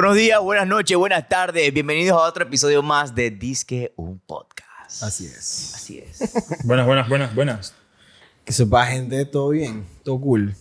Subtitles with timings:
[0.00, 1.74] Buenos días, buenas noches, buenas tardes.
[1.74, 5.02] Bienvenidos a otro episodio más de Disque un Podcast.
[5.02, 5.74] Así es.
[5.74, 6.20] Así es.
[6.64, 7.74] Buenas, buenas, buenas, buenas.
[8.42, 10.54] Que sepa, gente, todo bien, todo cool.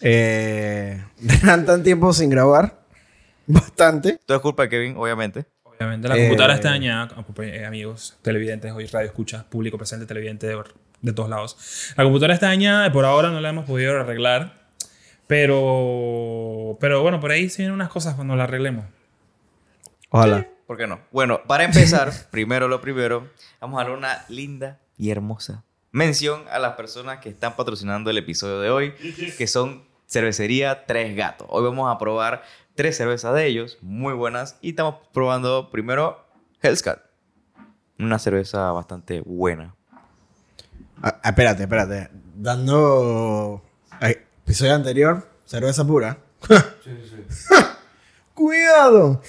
[0.00, 0.98] Eh,
[1.44, 2.80] tan tiempo sin grabar.
[3.46, 4.18] Bastante.
[4.24, 5.44] Todo es culpa de Kevin, obviamente.
[5.62, 10.46] Obviamente la Eh, computadora está dañada, eh, amigos televidentes, hoy radio escucha, público presente, televidente
[10.46, 10.56] de,
[11.02, 11.92] de todos lados.
[11.98, 14.59] La computadora está dañada y por ahora no la hemos podido arreglar.
[15.30, 18.84] Pero, pero bueno, por ahí se vienen unas cosas cuando la arreglemos.
[20.08, 20.48] Ojalá.
[20.66, 20.98] ¿Por qué no?
[21.12, 23.28] Bueno, para empezar, primero lo primero,
[23.60, 25.62] vamos a dar una linda y hermosa
[25.92, 28.92] mención a las personas que están patrocinando el episodio de hoy,
[29.38, 31.46] que son Cervecería Tres Gatos.
[31.48, 32.42] Hoy vamos a probar
[32.74, 36.26] tres cervezas de ellos, muy buenas, y estamos probando primero
[36.60, 37.02] Hellscat,
[38.00, 39.76] una cerveza bastante buena.
[41.00, 42.10] Ah, ah, espérate, espérate.
[42.34, 43.62] Dando.
[44.00, 44.16] ay,
[44.50, 46.18] episodio anterior, cerveza pura.
[48.34, 49.22] ¡Cuidado!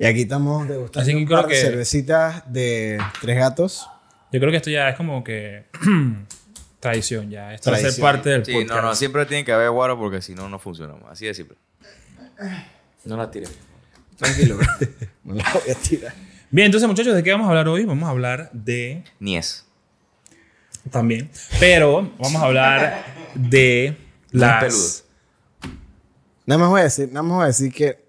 [0.00, 3.88] Y aquí estamos degustando Así que un creo par de que- cervecitas de tres gatos.
[4.32, 5.66] Yo creo que esto ya es como que
[6.80, 7.54] tradición ya.
[7.54, 8.04] Esto va a ser Tradición.
[8.06, 8.70] parte del Sí, podcast.
[8.70, 11.04] no, no, siempre tiene que haber guaro porque si no, no funcionamos.
[11.08, 11.56] Así de simple.
[13.04, 13.50] No la tires.
[14.16, 14.66] Tranquilo, bro.
[15.24, 16.12] No la voy a tirar.
[16.50, 17.84] Bien, entonces muchachos, ¿de qué vamos a hablar hoy?
[17.84, 19.04] Vamos a hablar de...
[19.20, 19.66] Ni es.
[20.90, 21.30] También.
[21.60, 23.96] Pero vamos a hablar de
[24.30, 25.04] las...
[26.46, 28.08] Nada más voy a decir, nada más voy a decir que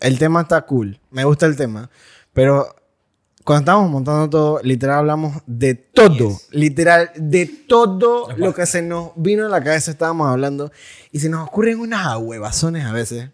[0.00, 0.98] el tema está cool.
[1.10, 1.90] Me gusta el tema.
[2.32, 2.74] Pero
[3.44, 6.30] cuando estábamos montando todo, literal hablamos de todo.
[6.30, 6.48] Yes.
[6.50, 10.70] Literal, de todo lo que se nos vino a la cabeza estábamos hablando.
[11.12, 13.30] Y se nos ocurren unas ahuevazones a veces.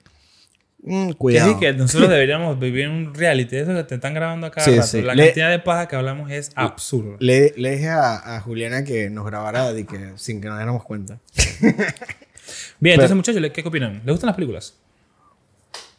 [0.87, 1.53] Mm, Que cuidado.
[1.55, 3.57] sí, que nosotros deberíamos vivir un reality.
[3.57, 4.61] Eso que te están grabando acá.
[4.61, 4.87] Sí, rato.
[4.87, 5.01] sí.
[5.03, 7.17] La Le- cantidad de paja que hablamos es absurda.
[7.21, 10.85] Le, le dije a, a Juliana que nos grabara de que, sin que nos diéramos
[10.85, 11.19] cuenta.
[12.81, 14.03] Bien, entonces muchachos, ¿le- ¿qué opinan?
[14.05, 14.75] ¿Les gustan las películas?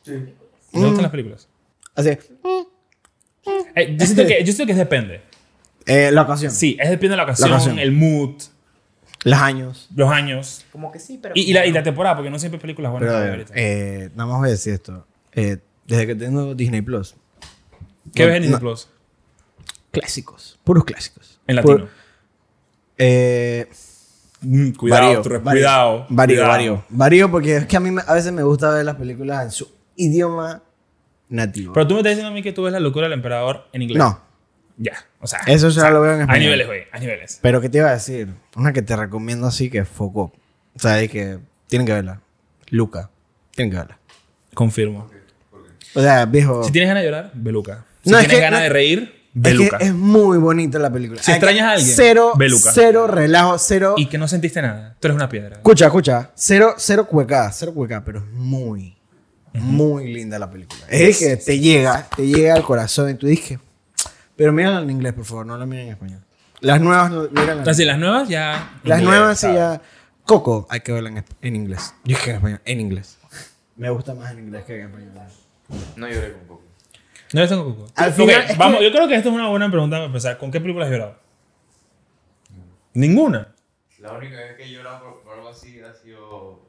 [0.03, 0.11] Sí.
[0.11, 0.29] ¿Les
[0.73, 0.85] Mm.
[0.85, 1.47] gustan las películas?
[1.95, 5.21] Así, Eh, yo, siento que, yo siento que depende.
[5.85, 6.51] eh, la ocasión.
[6.51, 7.79] Sí, es depende de la ocasión, ocasión.
[7.79, 8.35] el mood,
[9.25, 9.89] Los años.
[9.95, 10.65] los años.
[10.71, 11.33] Como que sí, pero.
[11.35, 13.11] Y, y la, y la temporada, porque no siempre hay películas buenas.
[13.11, 15.05] Pero, ver eh, nada más voy a decir esto.
[15.33, 17.15] Eh, desde que tengo Disney Plus,
[18.13, 18.59] ¿Qué no, ves en Disney no.
[18.59, 18.87] Plus?
[19.91, 21.39] clásicos, puros clásicos.
[21.47, 21.89] En Pur- latino.
[22.97, 23.67] eh,
[24.41, 26.05] Mm, cuidado, varío, tu- varío, cuidado.
[26.09, 26.51] Varío, cuidado.
[26.51, 26.83] varío.
[26.89, 29.51] Varío porque es que a mí me- a veces me gusta ver las películas en
[29.51, 30.61] su idioma
[31.29, 31.73] nativo.
[31.73, 33.81] Pero tú me estás diciendo a mí que tú ves la locura del emperador en
[33.81, 33.97] inglés.
[33.97, 34.19] no,
[34.77, 35.39] Ya, o sea.
[35.47, 36.43] eso ya lo veo en A español.
[36.43, 37.39] niveles, güey, a niveles.
[37.41, 38.27] Pero ¿qué te iba a decir?
[38.55, 40.33] Una que te recomiendo así que foco.
[40.75, 42.21] O sea, es que tienen que verla.
[42.69, 43.09] Luca.
[43.51, 43.97] Tienen que verla.
[44.53, 45.09] Confirmo.
[45.93, 46.63] O sea, viejo.
[46.63, 47.85] Si tienes ganas de llorar, ve Luca.
[48.03, 50.91] Si No, es tienes ganas no- de reír, ve es que es muy bonita la
[50.91, 51.23] película.
[51.23, 52.71] Si extrañas a alguien, Cero, ve Luca.
[52.73, 53.95] cero relajo, cero.
[53.97, 54.97] Y que no sentiste nada.
[54.99, 55.55] Tú eres una piedra.
[55.55, 56.31] Escucha, escucha.
[56.35, 58.97] Cero, cero cuecada, cero cuecada, pero es muy,
[59.53, 60.81] muy linda la película.
[60.89, 63.57] Es que te llega, te llega al corazón y tú dije,
[64.35, 66.19] pero mírala en inglés, por favor, no la miren en español.
[66.61, 68.79] Las nuevas, no- mírenla en- Así, las nuevas ya.
[68.83, 69.81] Las inglés, nuevas sí ya.
[70.23, 71.93] Coco, hay que verla en, en inglés.
[72.03, 73.17] Yo dije en español, en inglés.
[73.75, 75.11] Me gusta más en inglés que en español.
[75.95, 76.61] No lloré con poco.
[77.33, 77.87] No les tengo coco.
[77.95, 80.37] Al final, vamos, que- yo creo que esta es una buena pregunta para empezar.
[80.37, 81.17] ¿Con qué película has llorado?
[82.93, 83.49] Ninguna.
[83.99, 86.59] La única vez que he llorado por, por algo así ha sido.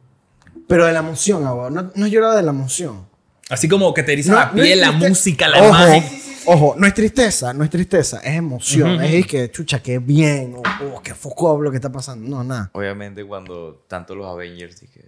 [0.68, 1.70] Pero de la emoción, agua.
[1.70, 3.06] No, no lloraba de la emoción.
[3.50, 6.02] Así como que te eriza No, la no piel, la triste- música, la ojo, imagen.
[6.46, 8.96] Ojo, no es tristeza, no es tristeza, es emoción.
[8.96, 9.04] Ujú.
[9.04, 10.62] Es que, chucha, qué bien, o
[10.94, 12.28] oh, qué foco lo que está pasando.
[12.28, 12.70] No, nada.
[12.72, 15.04] Obviamente, cuando tanto los Avengers dije.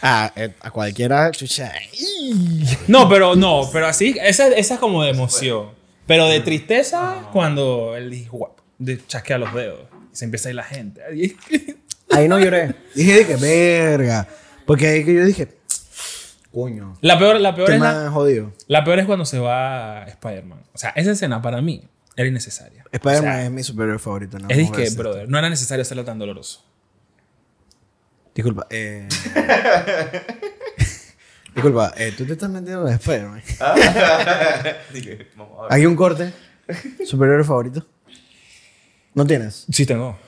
[0.00, 1.72] Ah, eh, a cualquiera, chucha.
[2.88, 5.70] No, pero no, pero así, esa, esa es como de emoción.
[6.06, 9.80] Pero de tristeza, cuando él dijo, de chasquea los dedos.
[10.12, 11.00] Y se empieza a ir la gente.
[12.10, 12.74] Ahí no lloré.
[12.94, 14.26] Dije de que verga.
[14.66, 15.48] Porque ahí que yo dije,
[16.52, 18.52] coño, La peor, la peor qué es la, jodido.
[18.68, 20.62] la peor es cuando se va Spider-Man.
[20.74, 22.84] O sea, esa escena para mí era innecesaria.
[22.92, 24.38] Spider-Man O sea, es mi superhéroe favorito.
[24.38, 26.64] No es disque, brother, no era necesario hacerlo tan doloroso.
[28.34, 29.08] Disculpa, eh.
[31.54, 33.42] Disculpa, eh, tú te estás metiendo en Spider-Man.
[34.92, 35.72] Dije, vamos a ver.
[35.72, 36.32] ¿Hay un corte?
[37.04, 37.86] ¿Superhéroe favorito?
[39.14, 39.66] ¿No tienes?
[39.70, 40.18] Sí tengo.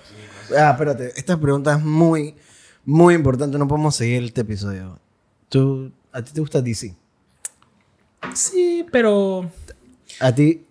[0.56, 1.12] Ah, espérate.
[1.16, 2.34] Esta pregunta es muy,
[2.84, 3.56] muy importante.
[3.56, 4.98] No podemos seguir este episodio.
[5.48, 6.94] ¿Tú, ¿A ti te gusta DC?
[8.34, 9.50] Sí, pero...
[10.20, 10.64] ¿A ti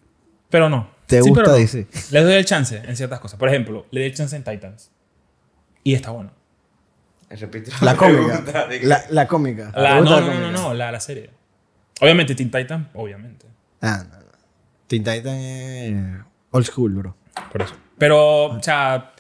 [0.50, 0.90] Pero no.
[1.06, 1.58] te Sí, gusta pero no.
[1.60, 1.88] DC?
[2.12, 3.38] Le doy el chance en ciertas cosas.
[3.38, 4.90] Por ejemplo, le doy el chance en Titans.
[5.84, 6.32] Y está bueno.
[7.30, 8.44] Repite La cómica.
[8.84, 9.72] La, la cómica.
[9.72, 10.52] ¿Te La- no, la no, no, cómica?
[10.52, 11.30] no, la, la serie.
[12.00, 13.48] Obviamente, Teen Titan, obviamente.
[13.82, 14.26] Ah, no, no.
[14.88, 17.16] Teen Titan es old school, bro.
[17.52, 17.76] Por eso.
[17.98, 19.14] Pero, o sea,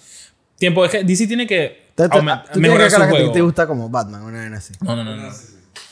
[0.57, 0.85] tiempo.
[0.85, 3.31] Es que DC tiene que tú- aument- tú que mejorar su que juego.
[3.31, 4.73] te gusta como Batman, una vez así.
[4.81, 5.15] No, no, no.
[5.15, 5.29] no.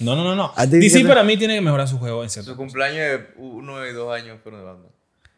[0.02, 0.54] No, no, no, no.
[0.56, 2.52] ¿A ti DC te- para mí tiene que mejorar su juego en cierto.
[2.52, 4.92] Su cumpleaños de uno y dos años fueron de Batman.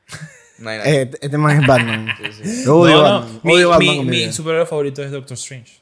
[0.60, 0.90] No hay nada.
[0.90, 2.08] Este este man es Batman.
[2.32, 2.64] Sí, sí.
[2.66, 3.40] Yo odio No, no.
[3.44, 4.32] Mi, Odio Batman mi- con mi mi vida.
[4.32, 5.82] superhéroe favorito es Doctor Strange.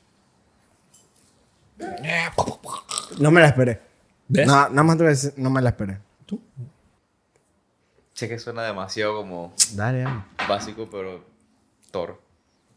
[3.19, 3.81] No me la esperé.
[4.27, 4.47] ¿Ves?
[4.47, 5.97] No, nada más te voy a decir, no me la esperé.
[6.25, 6.41] ¿Tú?
[8.13, 10.21] Sé que suena demasiado como Dale, dale.
[10.47, 11.23] básico, pero
[11.91, 12.21] Thor.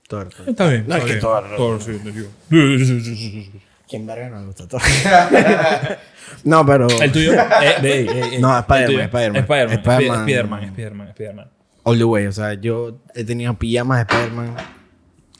[0.08, 0.28] Thor.
[0.46, 0.86] Está bien.
[0.88, 1.20] No, es que.
[1.20, 2.28] Thor- Thor, sí, te digo.
[3.94, 4.82] ¿Quién verga no le gusta Thor?
[6.44, 6.88] no, pero...
[7.00, 7.32] El tuyo.
[7.62, 9.04] Eh, eh, eh, No, el Spider-Man.
[9.04, 9.36] Spider-Man.
[9.42, 9.78] Spider-Man.
[9.78, 10.20] Spider-Man.
[10.28, 10.64] Spider-Man.
[10.64, 11.08] Spider-Man.
[11.10, 11.50] Spider-Man.
[11.84, 12.26] All the way.
[12.26, 14.56] O sea, yo he tenido pijamas de Spider-Man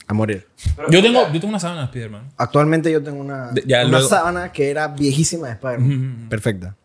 [0.07, 0.47] a morir.
[0.89, 2.31] Yo tengo, yo tengo una sábana de Spider-Man.
[2.37, 6.27] Actualmente yo tengo una, De- ya una luego- sábana que era viejísima de Spider-Man.
[6.29, 6.75] Perfecta.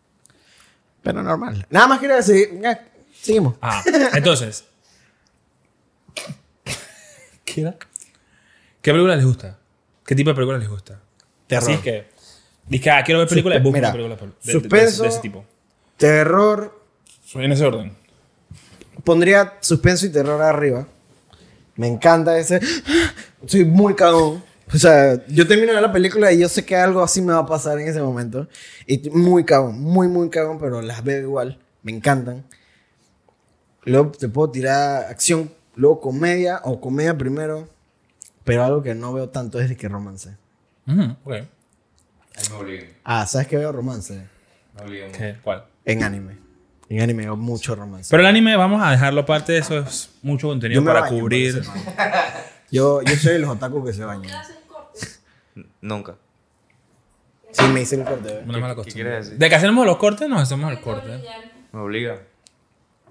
[1.03, 1.65] Pero normal.
[1.69, 2.59] Nada más quería decir...
[2.61, 2.83] ya,
[3.13, 3.55] Seguimos.
[3.61, 3.81] Ah,
[4.13, 4.65] entonces.
[7.45, 7.75] ¿Qué era?
[8.81, 9.57] ¿Qué película les gusta?
[10.05, 10.99] ¿Qué tipo de película les gusta?
[11.59, 11.63] Terror.
[11.69, 12.05] Así es que.
[12.67, 15.03] Dice ah, quiero ver películas, Suspe- mira, una película de, de- de- suspenso.
[15.03, 15.45] de ese tipo.
[15.97, 16.79] Terror...
[17.35, 17.95] En ese orden.
[19.03, 20.87] Pondría suspenso y terror arriba.
[21.75, 22.59] Me encanta ese...
[23.45, 24.43] Soy muy cagón.
[24.73, 27.33] O sea, yo termino de ver la película y yo sé que algo así me
[27.33, 28.47] va a pasar en ese momento.
[28.87, 31.59] Y muy cagón, muy, muy cagón, pero las veo igual.
[31.83, 32.45] Me encantan.
[33.83, 37.67] Luego te puedo tirar acción, luego comedia o comedia primero.
[38.43, 40.37] Pero algo que no veo tanto es de que romance.
[40.99, 41.47] Ahí
[42.49, 42.89] me obligan.
[43.03, 44.27] Ah, ¿sabes qué veo romance?
[44.75, 45.11] Me obligan.
[45.11, 45.37] ¿Qué?
[45.43, 45.65] ¿Cuál?
[45.85, 46.37] En anime.
[46.89, 48.09] En anime veo mucho romance.
[48.11, 51.01] Pero el anime, vamos a dejarlo aparte de eso, es mucho contenido Yo me para
[51.01, 51.61] baño cubrir.
[52.71, 54.31] Yo, yo soy de los otakus que se bañan.
[55.81, 56.15] Nunca.
[57.51, 58.33] Sí, me hice el corte.
[58.33, 58.43] ¿ves?
[58.47, 58.93] Una mala ¿Qué costumbre.
[59.03, 59.37] quieres decir?
[59.39, 61.21] De que hacemos los cortes, nos hacemos el corte.
[61.73, 62.21] Me obliga.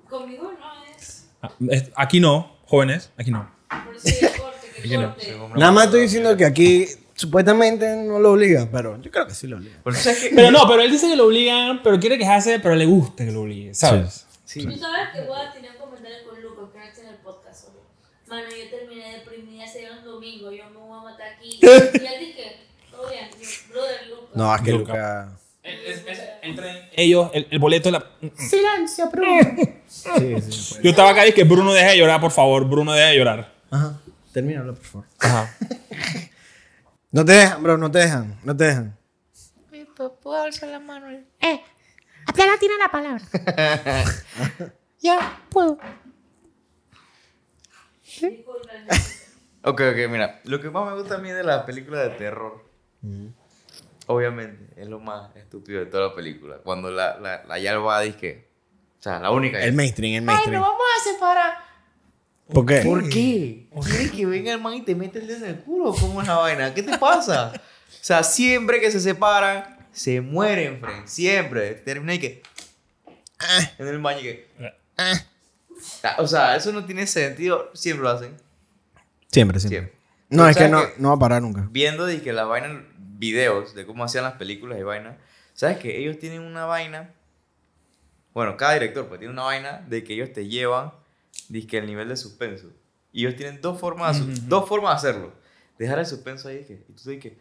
[0.09, 1.29] Conmigo no es.
[1.43, 3.51] Ah, es- Aquí no, jóvenes, aquí no.
[3.85, 5.09] Por eso digo corte, que que no.
[5.15, 5.59] corte.
[5.59, 6.87] Nada más estoy diciendo que aquí
[7.21, 9.77] supuestamente no lo obliga, pero yo creo que sí lo obliga.
[9.85, 10.31] Pero tú sabes que...
[10.35, 13.31] Pero no, pero él dice que lo obligan, pero quiere quejarse, pero le gusta que
[13.31, 14.27] lo obliguen, ¿sabes?
[14.47, 14.65] Sí.
[14.65, 17.17] Tú sabes que voy a tener un comentario con Lucas que no está en el
[17.17, 17.81] podcast hoy.
[18.27, 21.61] Mano, yo terminé deprimida ese día un domingo, yo me voy a matar aquí.
[21.63, 22.57] Y él dije,
[22.91, 24.29] todo bien, yo, brother Lucas.
[24.35, 24.93] No, es que Luca.
[24.93, 25.37] Luca.
[26.97, 28.07] Ellos, el, el boleto de la.
[28.35, 29.41] Silencio, Bruno.
[29.87, 30.81] sí, sí, pues.
[30.83, 32.65] Yo estaba acá y que Bruno deje de llorar, por favor.
[32.65, 33.53] Bruno deje de llorar.
[33.71, 34.01] Ajá.
[34.33, 35.07] Termínalo, por favor.
[35.19, 35.57] Ajá.
[37.13, 38.97] No te dejan, bro, no te dejan, no te dejan.
[40.23, 41.11] ¿Puedo alzar la mano?
[41.11, 41.63] Eh,
[42.27, 43.23] Abdala tiene la palabra.
[45.01, 45.79] ya, puedo.
[49.63, 50.41] Ok, ok, mira.
[50.45, 52.65] Lo que más me gusta a mí de las películas de terror,
[54.07, 56.59] obviamente, es lo más estúpido de toda la película.
[56.59, 58.51] Cuando la, la, la Yalva dice que...
[58.99, 59.61] O sea, la única...
[59.61, 60.61] El mainstream, el Ay, mainstream.
[60.61, 61.55] nos vamos a separar.
[62.53, 62.81] ¿Por qué?
[62.83, 63.69] ¿Por qué?
[63.85, 65.93] ¿Quieres que venga el man y te mete el dedo en el culo?
[65.95, 66.75] ¿Cómo es la vaina?
[66.75, 67.53] ¿Qué te pasa?
[67.55, 71.07] O sea, siempre que se separan, se mueren, friend.
[71.07, 71.75] Siempre.
[71.75, 72.43] Termina y que...
[73.39, 74.49] ah, En el baño y que...
[74.99, 75.15] ah.
[76.19, 77.71] O sea, eso no tiene sentido.
[77.75, 78.37] Siempre lo hacen.
[79.33, 79.79] Siempre, siempre.
[79.81, 80.01] Siempre.
[80.29, 81.67] No, es que ¿sabes no, no va a parar nunca.
[81.71, 85.17] viendo de que las vainas, videos de cómo hacían las películas y vainas,
[85.55, 87.11] ¿sabes que ellos tienen una vaina?
[88.33, 90.93] Bueno, cada director pues tiene una vaina de que ellos te llevan,
[91.67, 92.67] que el nivel de suspenso.
[93.13, 95.33] Y ellos tienen dos formas, dos formas de hacerlo.
[95.79, 97.39] Dejar el suspenso ahí que, y tú sabes que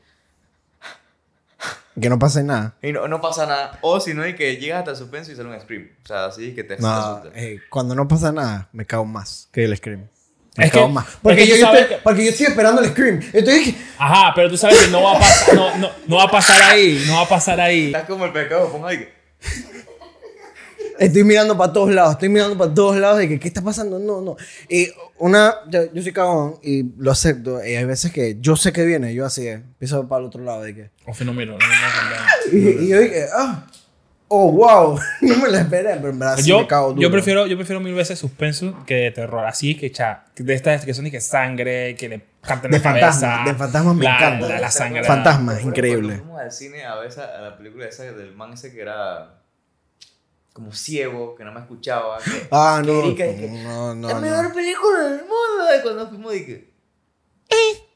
[2.00, 2.76] Que no pase nada.
[2.82, 3.78] y no, no pasa nada.
[3.82, 5.90] O si no, y que llegas hasta el suspenso y sale un scream.
[6.04, 7.38] O sea, así que te, No, asusta.
[7.38, 10.08] eh, cuando no pasa nada, me cago más que el scream.
[10.58, 11.08] Me Es cago que- más.
[11.08, 13.20] es Porque, que yo, yo estoy, que- porque yo estoy esperando el scream.
[13.34, 16.32] Estoy Ajá, pero tú sabes que no va a pasar, no, no, no va a
[16.32, 17.88] pasar ahí, no va a pasar ahí.
[17.88, 19.14] Estás como el pecado, ponga ahí que...
[21.00, 24.00] Estoy mirando para todos lados, estoy mirando para todos lados de que qué está pasando,
[24.00, 24.36] no, no.
[24.68, 27.64] Y una, yo, yo soy cagón y lo acepto.
[27.66, 30.44] Y hay veces que yo sé que viene, yo así es, empiezo para el otro
[30.44, 30.90] lado de que.
[31.08, 33.66] O no miro, no, no, no, Y, y yo dije, ah,
[34.30, 37.02] oh, wow, no me la esperé, pero en verdad sí yo, me cago duro.
[37.02, 40.86] yo prefiero yo prefiero mil veces suspenso que de terror así que cha, de estas
[40.86, 44.04] que son de que sangre que le cantan De la cabeza fantasmas, de fantasmas me
[44.04, 44.48] la, encanta.
[44.48, 46.08] la, la sangre Fantasmas, ¿Te acuerdas increíble.
[46.08, 48.82] Cuando fuimos al cine a ver esa, a la película esa del man ese que
[48.82, 49.39] era
[50.60, 52.18] como ciego, que no me escuchaba.
[52.20, 54.22] que- Ah, que no, Erika dije, no, no, la no.
[54.22, 55.76] mejor película del mundo.
[55.78, 56.70] Y cuando fuimos dije,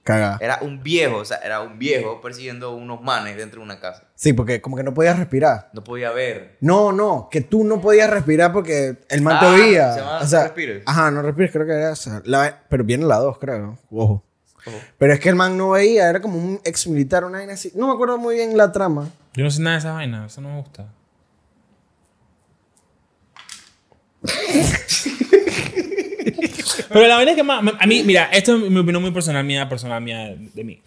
[0.03, 0.37] Caga.
[0.41, 4.03] era un viejo, o sea, era un viejo persiguiendo unos manes dentro de una casa.
[4.15, 5.69] Sí, porque como que no podías respirar.
[5.73, 6.57] No podía ver.
[6.59, 9.93] No, no, que tú no podías respirar porque el man te Ah, oía.
[9.93, 10.83] se llama o sea, No respires.
[10.85, 12.21] Ajá, no respires, creo que era esa.
[12.25, 13.77] La- pero viene la dos, creo.
[13.91, 14.23] Ojo.
[14.65, 14.77] Ojo.
[14.97, 17.71] Pero es que el man no veía, era como un ex militar, una vaina así.
[17.75, 19.09] No me acuerdo muy bien la trama.
[19.35, 20.85] yo no sé nada de esa vaina eso no me gusta
[26.89, 29.43] pero la vaina es que más a mí mira esto es mi opinión muy personal
[29.43, 30.81] mía personal mía de mí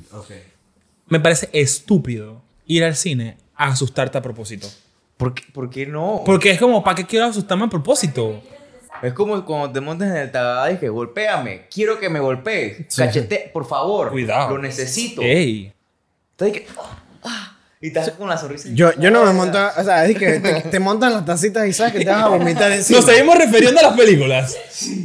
[1.08, 4.68] me parece estúpido ir al cine a asustarte a propósito.
[5.16, 6.22] ¿Por qué, por qué no?
[6.26, 8.42] Porque es como, ¿para qué quiero asustarme a propósito?
[9.02, 11.66] Es como cuando te montas en el tagada y que golpéame.
[11.72, 12.94] Quiero que me golpees.
[12.94, 14.10] Cachete, por favor.
[14.10, 14.56] Cuidado.
[14.56, 15.22] Lo necesito.
[15.22, 15.72] Ey.
[16.32, 16.66] Entonces que.
[17.24, 17.55] ah,
[17.86, 18.68] y estás con la sonrisa.
[18.72, 21.72] Yo, yo no me monto, o sea, es que te, te montan las tacitas y
[21.72, 22.98] sabes que te vas a vomitar encima.
[22.98, 24.56] Nos seguimos refiriendo a las películas.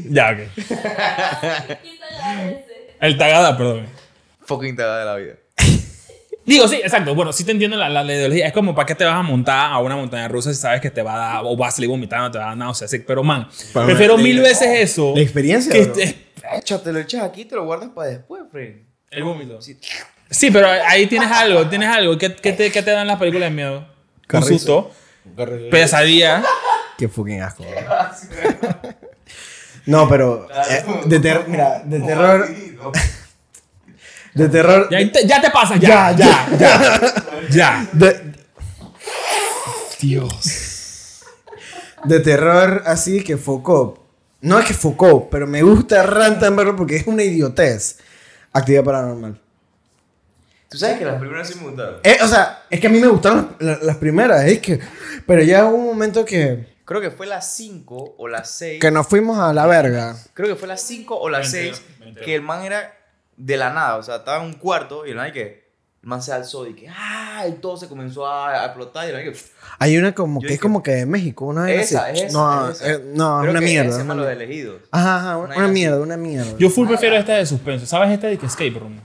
[0.10, 0.40] Ya, ok.
[3.00, 3.88] El tagada, perdón.
[4.46, 5.34] Fucking tagada de la vida.
[6.46, 7.14] Digo, sí, exacto.
[7.16, 8.48] Bueno, sí te entiendo la, la, la ideología.
[8.48, 10.90] Es como, ¿para qué te vas a montar a una montaña rusa si sabes que
[10.92, 12.90] te va a dar, o vas a salir vomitando, te va a dar náuseas?
[12.92, 15.94] Sí, Pero, man, Para prefiero mil veces eso La experiencia, que bro.
[16.00, 18.82] este- Échate, lo echas aquí y te lo guardas para después, friend.
[19.12, 19.62] el vómito.
[19.62, 19.78] Sí.
[20.32, 22.18] Sí, pero ahí tienes algo, tienes algo.
[22.18, 23.78] ¿Qué, qué te, qué te dan las películas de miedo?
[23.80, 23.86] Un
[24.28, 24.50] Carrizo.
[24.54, 24.92] susto,
[25.70, 26.42] pesadilla.
[26.98, 27.64] Qué fucking asco.
[27.64, 28.80] bro.
[29.88, 32.48] No, pero eh, de ter- mira, de terror,
[34.34, 37.02] de terror, Ya, te- ya te pasa, ya, ya, ya,
[37.50, 37.88] ya.
[37.92, 38.32] de,
[42.06, 44.00] de terror así que Foucault.
[44.42, 48.00] No es que Foucault, pero me gusta Rantan verlo porque es una idiotez.
[48.54, 49.40] Actividad paranormal.
[50.72, 51.96] Tú sabes que las primeras sí me gustaron.
[52.04, 54.80] Eh, o sea, es que a mí me gustaron las, las- primeras, es que,
[55.28, 58.80] pero ya hubo un momento que, Creo que fue las 5 o las 6.
[58.82, 60.16] que nos fuimos a la verga.
[60.34, 62.26] Creo que fue las 5 o las Mentira, 6 mentira.
[62.26, 62.94] que el man era
[63.38, 63.98] de la nada.
[63.98, 65.62] O sea, estaba en un cuarto y el man que.
[66.04, 66.90] El man se alzó y que.
[66.90, 67.46] ¡Ah!
[67.48, 69.06] Y todo se comenzó a, a explotar.
[69.06, 69.40] Y el man que.
[69.80, 72.22] Hay una como que es dije, como que de México, una Esa, así.
[72.24, 72.92] esa, no, esa.
[72.92, 73.90] eh, no, es Creo una que mierda.
[73.90, 74.32] ese es es los mierda.
[74.34, 74.82] elegidos.
[74.92, 75.74] Ajá, ajá, Una una, vaina así.
[75.74, 76.58] mierda, una mierda.
[76.58, 77.86] Yo full prefiero esta de suspenso.
[77.86, 79.00] ¿Sabes esta de que Escape Room?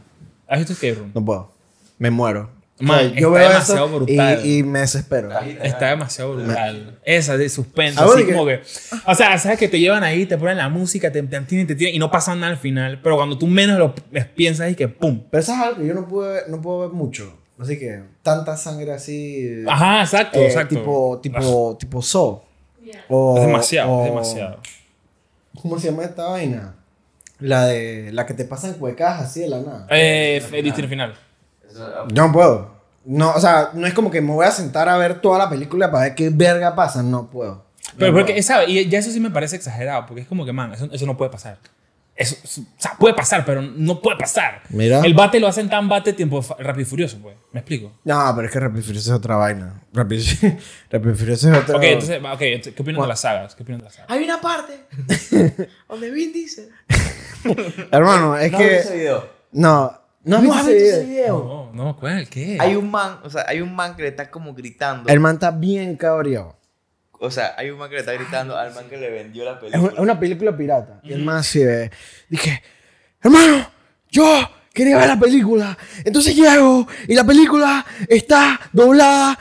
[0.49, 1.11] ¿Has visto Escape Room?
[1.15, 1.53] No puedo.
[1.99, 2.55] Me muero.
[2.79, 4.41] Man, O sea, está demasiado brutal.
[4.45, 5.31] y, y me desespero.
[5.62, 6.99] Está demasiado brutal.
[7.07, 8.00] Esa de suspenso.
[8.03, 8.61] Ahora Así que- como que.
[9.07, 11.95] O sea, sabes que te llevan ahí, te ponen la música, te, te te tienen
[11.95, 13.00] y no pasa nada al final.
[13.03, 13.95] Pero cuando tú menos lo
[14.35, 15.23] piensas y que ¡pum!
[15.31, 17.38] Pero eso es algo que yo no puedo, ver- no puedo ver mucho.
[17.59, 19.65] Así que tanta sangre así.
[19.67, 20.75] Ajá, exacto, eh, exacto.
[20.76, 22.45] Tipo, tipo, tipo So.
[22.85, 23.05] Ya.
[23.09, 24.61] O, Es demasiado, o- es demasiado.
[25.62, 26.75] ¿Cómo se llama esta vaina?
[27.41, 28.11] La de.
[28.12, 29.87] La que te pasan cuecas así de la nada.
[29.91, 31.15] Eh, destino final.
[32.09, 32.76] Yo no puedo.
[33.04, 35.49] No, o sea, no es como que me voy a sentar a ver toda la
[35.49, 37.02] película para ver qué verga pasa.
[37.02, 37.64] No puedo.
[37.99, 38.42] Pero No porque, puedo.
[38.42, 38.68] ¿sabes?
[38.68, 41.16] Y ya eso sí me parece exagerado, porque es como que, man, eso, eso no
[41.16, 41.59] puede pasar.
[42.16, 44.62] Eso, eso- o sea, puede pasar, pero no puede pasar.
[44.71, 45.00] Mira.
[45.00, 47.37] El bate lo hacen tan bate tiempo rápido y furioso, pues.
[47.52, 47.92] ¿Me explico?
[48.04, 49.83] No, pero es que Rápido y Furioso es otra vaina.
[49.92, 53.54] Rápido, y- Furioso es otra Ok, entonces, va, ok, entonces, ¿qué opinan de las sagas?
[53.54, 54.11] ¿Qué opinan de las sagas?
[54.11, 54.80] Hay una parte
[55.88, 56.71] donde Vin dice.
[57.92, 58.76] Hermano, es ¿No has visto que.
[58.78, 59.28] ese video?
[59.52, 59.92] No,
[60.25, 61.66] no, ¿No has visto visto ese ese video.
[61.76, 62.26] No, ¿cuál?
[62.26, 62.56] ¿Qué?
[62.59, 65.11] Hay un man, o sea, hay un man que le está como gritando.
[65.11, 66.56] El man está bien cabreado.
[67.12, 69.61] O sea, hay un man que le está gritando al man que le vendió la
[69.61, 69.83] película.
[69.83, 71.00] una, es una película pirata.
[71.02, 71.90] Y el man así de.
[72.30, 72.62] Dije,
[73.21, 73.71] hermano,
[74.11, 75.76] yo quería ver la película.
[76.02, 79.38] Entonces llego y la película está doblada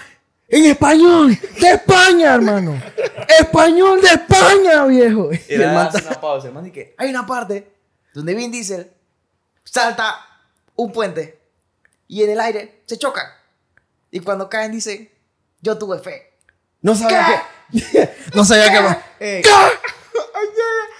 [0.50, 2.82] en español de España, hermano.
[3.40, 5.30] Español de España, viejo.
[5.32, 6.50] Y Y el man hace una pausa.
[6.50, 7.66] El man dice que hay una parte
[8.14, 8.92] donde Vin Diesel
[9.64, 10.18] salta
[10.76, 11.45] un puente
[12.08, 13.26] y en el aire se chocan.
[14.12, 15.12] Y cuando caen dice,
[15.62, 16.34] yo tuve fe.
[16.82, 18.10] No sabía que.
[18.34, 18.72] no sabía
[19.20, 19.38] que.
[19.38, 19.44] Ey,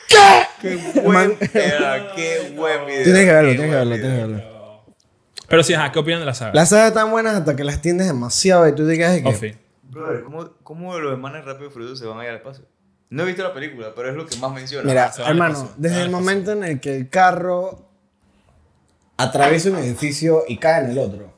[0.08, 0.48] ¿Qué?
[0.62, 3.04] qué buen, era, qué buen video.
[3.04, 4.56] Tienes que verlo, qué tienes que verlo, tienes que verlo.
[5.48, 6.56] Pero sí, ajá, ¿qué opinan de las sagas?
[6.56, 9.34] Las sagas están buenas hasta que las tiendes demasiado y tú digas de que.
[9.36, 9.58] Sí.
[9.84, 12.66] Brother, ¿cómo, ¿cómo los hermanos Rápido y Furioso se van a ir al espacio?
[13.10, 14.88] No he visto la película, pero es lo que más menciona.
[14.88, 17.92] Mira, hermano, desde el momento en el que el carro
[19.18, 21.34] atraviesa un edificio y cae en el otro,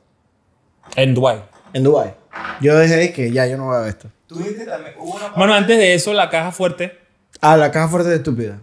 [0.96, 1.44] En Dubai.
[1.74, 2.16] en Dubai,
[2.62, 4.10] yo dije ahí que ya yo no voy a ver esto.
[4.28, 6.98] Tú dijiste también, hubo una Bueno, antes de eso, la caja fuerte.
[7.42, 8.60] Ah, la caja fuerte de estúpida.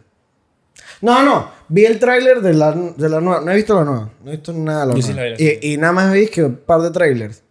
[1.00, 4.10] No, no, vi el tráiler de la, de la nueva, no he visto la nueva,
[4.22, 5.30] no he visto nada de la Yo sí nueva.
[5.30, 7.42] la vi, la y, y nada más vi que un par de trailers.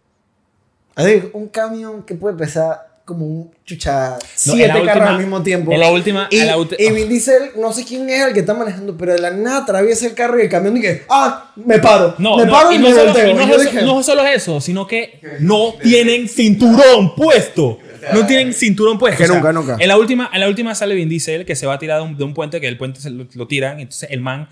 [0.96, 4.18] Así, un camión que puede pesar como un chucha No,
[4.54, 5.72] siete la carros al mismo tiempo.
[5.72, 8.40] en la última- Y, en la y Vin Diesel, no sé quién es el que
[8.40, 11.78] está manejando, pero de la nada atraviesa el carro y el camión dice, ah, me
[11.78, 12.14] paro.
[12.18, 13.30] No, me no, paro y, y no me solo, volteo.
[13.30, 17.78] y no Y yo dije, no solo eso, sino que no tienen cinturón puesto.
[18.12, 19.22] No tienen cinturón puesto.
[19.22, 19.76] Que nunca, nunca.
[19.78, 22.04] En la última, en la última sale Vin Diesel que se va a tirar de
[22.06, 24.48] un, de un puente, que el puente se lo, lo tiran, y entonces el man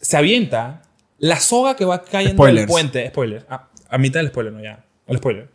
[0.00, 0.82] se avienta
[1.18, 3.08] la soga que va cayendo del puente.
[3.08, 3.46] Spoiler.
[3.48, 4.84] A, a mitad del spoiler, no ya.
[5.08, 5.48] El spoiler.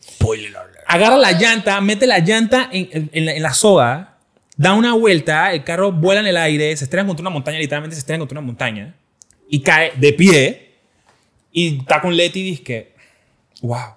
[0.87, 4.17] Agarra la llanta, mete la llanta en, en- en la, en la soga,
[4.55, 7.95] da una vuelta, el carro vuela en el aire, se estrella contra una montaña, literalmente
[7.95, 8.95] se estrella contra una montaña,
[9.49, 10.75] y cae de pie,
[11.51, 12.95] y está con Leti y dice que,
[13.61, 13.95] wow,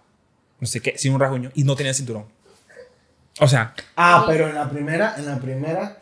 [0.59, 2.27] no sé qué, sin un rasguño, y no tenía cinturón.
[3.39, 5.99] O sea, Ah, pero en la primera, en la primera,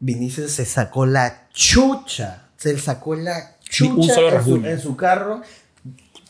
[0.00, 2.48] Vinicius se sacó la chucha.
[2.56, 4.68] Se sacó la chucha un solo en, su, rasguño.
[4.70, 5.42] en su carro.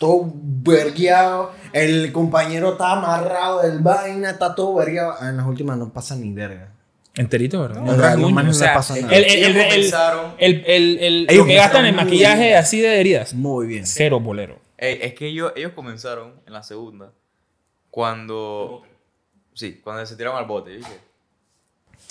[0.04, 1.52] Todo vergueado.
[1.72, 5.14] El compañero está amarrado del vaina, está todo vergueado.
[5.26, 6.70] En las últimas no pasa ni verga.
[7.16, 7.80] Enterito, ¿verdad?
[7.80, 8.34] No, no,
[8.74, 9.14] pasa nada.
[9.16, 12.46] el, el, el, Ellos el- comenzaron- el- el- el- Ellos lo que gastan en maquillaje
[12.46, 12.56] bien.
[12.58, 13.86] así de heridas, Muy bien.
[13.86, 14.58] cero bolero.
[14.76, 17.12] Ey, es que ellos, ellos comenzaron en la segunda
[17.90, 18.82] cuando...
[19.54, 20.72] Sí, cuando se tiraron al bote.
[20.72, 20.98] Yo dije,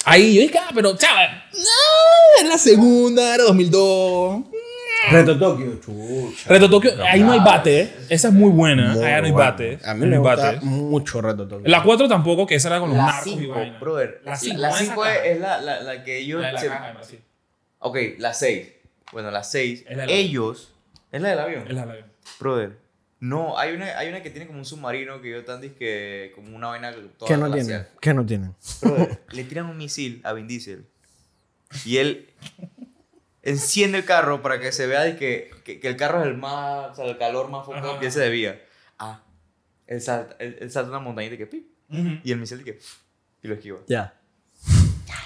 [0.05, 4.43] Ahí yo dije, ah, pero chaval, no, en la segunda, era 2002.
[5.12, 6.50] Reto Tokio, chucha.
[6.50, 7.95] Reto Tokio, ahí no hay bate, ¿eh?
[8.10, 9.86] esa es muy buena, Muy ahí no hay bates.
[9.88, 11.67] A mí me gusta mucho Reto Tokio.
[11.69, 13.79] La 4 tampoco, que esa era con los la narcos y 5, vaina.
[13.79, 14.22] brother.
[14.24, 14.69] La La cinco, 5 ¿no?
[14.69, 15.25] Esa es, caja.
[15.25, 16.41] es la, la, la que ellos...
[16.41, 17.19] La de la se- caja, además, sí.
[17.79, 18.74] Ok, la 6.
[19.12, 19.86] Bueno, la 6.
[19.89, 20.74] Es la del Ellos...
[21.12, 21.65] ¿Es la del avión?
[21.67, 22.05] Es la de-
[22.39, 22.77] Brother.
[23.19, 26.55] No, hay una, hay una que tiene como un submarino que yo tan que como
[26.55, 27.88] una vaina toda ¿Qué no tienen?
[28.01, 28.53] ¿Qué no tienen?
[28.81, 30.86] Brother, le tiran un misil a Vin Diesel
[31.86, 32.29] y él
[33.43, 36.38] enciende el carro para que se vea de que, que, que el carro es el
[36.38, 38.62] más, o sea, el calor más fuerte que se debía.
[38.97, 39.21] Ah,
[39.85, 42.19] él salta, él, él salta una montañita que pi, Ujú.
[42.23, 42.79] y el misil de que
[43.43, 43.79] y lo esquiva.
[43.88, 44.13] Ya.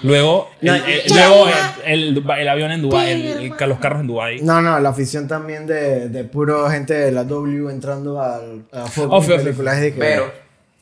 [0.03, 1.27] Luego, el, No, el- ya.
[1.27, 1.47] luego
[1.85, 4.41] el, el- el avión en Dubái, el, el- los carros en Dubái.
[4.41, 8.85] No, no, la afición también de, de puro gente de la W entrando al, a
[8.97, 10.31] Oh, películas de que- Pero,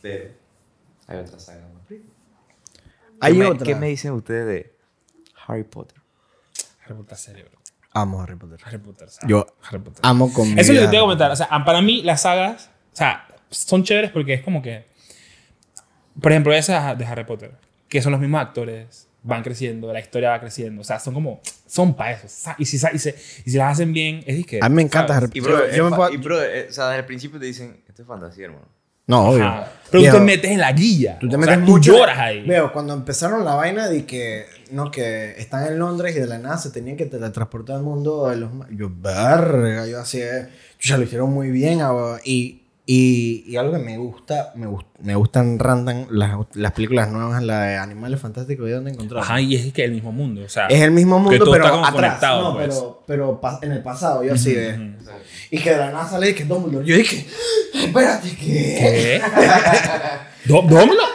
[0.01, 0.30] pero,
[1.08, 1.75] hay otra saga más
[3.22, 3.58] hay ¿Qué me.
[3.58, 4.75] ¿Qué me dicen ustedes de
[5.48, 5.98] Harry Potter?
[6.86, 7.60] Harry Potter serio, bro.
[7.94, 8.60] Amo Harry Potter.
[8.65, 9.08] Harry Potter.
[9.27, 10.00] Yo Harry Potter.
[10.04, 11.32] amo con Eso es lo que te voy a comentar.
[11.32, 14.86] O sea, para mí las sagas, o sea, son chéveres porque es como que,
[16.22, 17.51] por ejemplo, esas de Harry Potter,
[17.88, 21.42] que son los mismos actores, van creciendo, la historia va creciendo, o sea, son como,
[21.65, 22.27] son para eso.
[22.58, 23.15] Y si, y se-
[23.46, 24.60] y si las hacen bien, es disque.
[24.62, 25.30] A mí me encanta ¿sabes?
[25.30, 25.56] Harry Y Potter.
[25.58, 27.82] bro, Yo- yo me puedo- y bro, eh, o sea, desde el principio te dicen,
[27.88, 28.68] esto es fantasía, hermano.
[29.08, 29.46] No, obvio.
[29.46, 29.72] Ajá.
[29.92, 31.20] Pero tú te metes en la guilla.
[31.20, 31.92] Tú te o metes sea, mucho.
[31.92, 32.42] Tú lloras ahí.
[32.44, 36.38] Veo, cuando empezaron la vaina de que, no, que están en Londres y de la
[36.38, 38.50] nada se tenían que teletransportar al mundo de los...
[38.72, 40.48] Yo, verga, yo así, eh,
[40.82, 41.79] ya lo hicieron muy bien.
[41.82, 46.72] ah, Y, y, y algo que me gusta, me, gust- me gustan random las, las
[46.74, 49.23] películas nuevas, la de Animales Fantásticos, ¿y dónde encontrar?
[49.23, 50.43] Ajá, y es que el mismo mundo.
[50.45, 52.21] O sea, Es el mismo mundo, todo pero está atrás.
[52.21, 52.67] no, pues.
[53.08, 54.93] pero, pero en el pasado, yo así de...
[55.50, 56.86] Y que de la nada sale y que Dumbledore.
[56.86, 57.26] Yo dije,
[57.73, 58.36] espérate, ¿qué?
[58.45, 59.21] ¿Qué?
[60.45, 61.14] ¿Dó- ¿Dumbledore?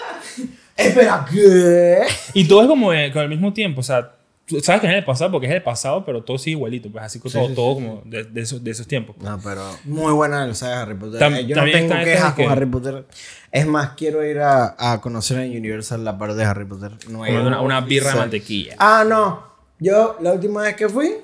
[0.80, 2.02] Espera, ¿qué?
[2.34, 4.12] Y todo es como de- con el mismo tiempo, o sea,
[4.46, 6.90] tú sabes que es en el pasado porque es el pasado, pero todo sigue igualito,
[6.90, 9.16] pues así que todo, sí, todo sí, como de, de esos, de esos tiempos.
[9.20, 11.20] No, pero muy buena la saga de Harry Potter.
[11.20, 13.06] Tam- Eh, yo no tengo quejas con que- Harry Potter.
[13.52, 16.92] Es más, quiero ir a, a conocer en Universal la parte de Harry Potter.
[17.08, 17.46] No ido.
[17.46, 18.74] una, una birra de mantequilla.
[18.78, 19.44] Ah, no.
[19.78, 21.14] Yo, la última vez que fui,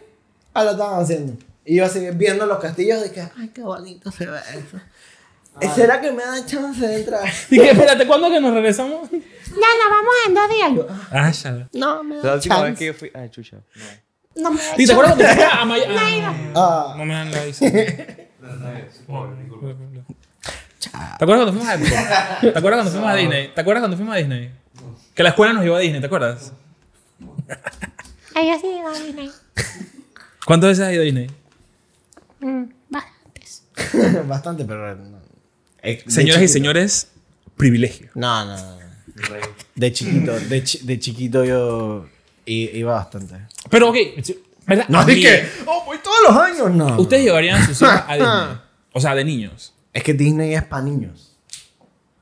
[0.54, 1.34] ah, lo estaban haciendo.
[1.64, 4.78] Y yo así viendo los castillos que, ay, qué bonito se ve eso.
[5.62, 5.74] Ah.
[5.74, 7.22] ¿Será que me dan chance de entrar?
[7.50, 9.10] Y que, espérate, ¿cuándo que nos regresamos?
[9.10, 10.72] No, no, vamos en dos días.
[10.74, 11.68] Yo, Ah, ya.
[11.72, 12.78] no, me La da última vez chance.
[12.78, 13.10] que yo fui...
[13.14, 13.56] Ay, chucha.
[14.34, 14.42] No.
[14.42, 16.52] No me da ¿Y te acuerdas cuando fuimos a Miami?
[16.54, 17.64] Ah, No me dan la visa.
[21.18, 21.76] ¿Te acuerdas cuando fuimos a
[22.40, 23.48] ¿Te acuerdas cuando fuimos a Disney?
[23.54, 24.50] ¿Te acuerdas cuando fuimos a Disney?
[25.14, 26.52] Que la escuela nos llevó a Disney, ¿te acuerdas?
[28.34, 29.30] Ay, yo sí digo Disney.
[30.44, 31.30] ¿Cuántas veces has ido a Disney?
[32.40, 33.64] Mm, bastantes.
[34.28, 34.94] bastante, pero.
[34.96, 35.15] no.
[35.86, 37.08] Eh, Señoras y señores,
[37.56, 38.10] privilegio.
[38.14, 38.76] No, no, no.
[39.74, 42.06] De chiquito, de, chi- de chiquito yo
[42.44, 43.34] i- iba bastante.
[43.70, 43.96] Pero, ok,
[44.66, 44.86] ¿verdad?
[44.88, 46.98] No, es que, oh, voy todos los años, no.
[47.00, 48.58] Ustedes llevarían a sus hijos a Disney.
[48.92, 49.74] O sea, de niños.
[49.92, 51.36] Es que Disney es para niños.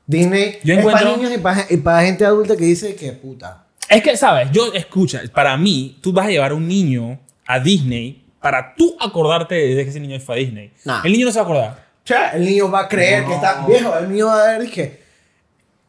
[0.05, 3.11] Disney Yo es para encuentro- niños y para, y para gente adulta que dice que
[3.13, 3.65] puta.
[3.89, 4.49] Es que, ¿sabes?
[4.51, 8.95] Yo, escucha, para mí, tú vas a llevar a un niño a Disney para tú
[8.99, 10.73] acordarte de que ese niño fue a Disney.
[10.83, 11.01] Nah.
[11.03, 11.84] El niño no se va a acordar.
[12.05, 13.97] O sea, el niño va a creer que está viejo.
[13.97, 15.01] El niño va a ver que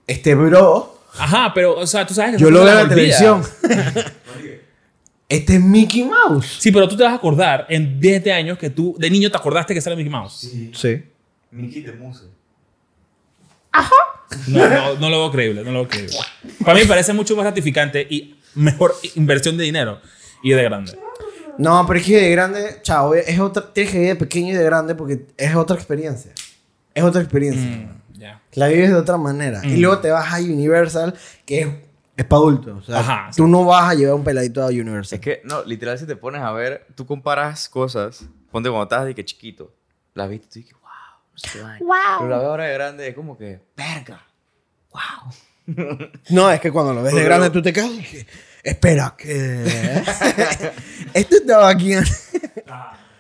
[0.07, 3.43] este bro, Ajá, pero, o sea, tú sabes que yo lo veo en la televisión.
[5.29, 6.57] este es Mickey Mouse.
[6.59, 9.37] Sí, pero tú te vas a acordar en 10 años que tú de niño te
[9.37, 10.41] acordaste que sale Mickey Mouse.
[10.41, 10.71] Sí.
[10.75, 11.05] Sí.
[11.51, 12.25] Mickey de Muse.
[14.49, 16.17] No, no, no lo veo creíble, no lo veo creíble.
[16.65, 20.01] Para mí me parece mucho más gratificante y mejor inversión de dinero
[20.43, 20.99] y de grande.
[21.59, 24.57] No, pero es que de grande, chao, es otra, tienes que ir de pequeño y
[24.57, 26.33] de grande porque es otra experiencia.
[26.95, 27.69] Es otra experiencia.
[27.71, 28.41] Mm, ya.
[28.55, 29.61] La vives de otra manera.
[29.65, 29.81] Y Mm.
[29.81, 31.15] luego te vas a Universal,
[31.45, 31.69] que es,
[32.17, 32.79] es para adultos.
[32.79, 35.17] O sea, Ajá, tú no vas a llevar un peladito a Universal.
[35.19, 38.25] Es que, no, literal, si te pones a ver, tú comparas cosas.
[38.51, 39.73] Ponte cuando estabas de que chiquito.
[40.15, 40.91] La viste y tú dices, wow,
[41.33, 41.79] no sé qué vaina.
[42.19, 42.41] Pero la Wow.
[42.41, 44.23] veo ahora de grande, es como que, verga.
[44.93, 46.15] Wow.
[46.31, 48.27] No, es que cuando lo ves de grande tú te quedas y
[48.71, 49.65] espera, que
[51.15, 51.95] Esto estaba aquí.
[51.95, 52.31] antes.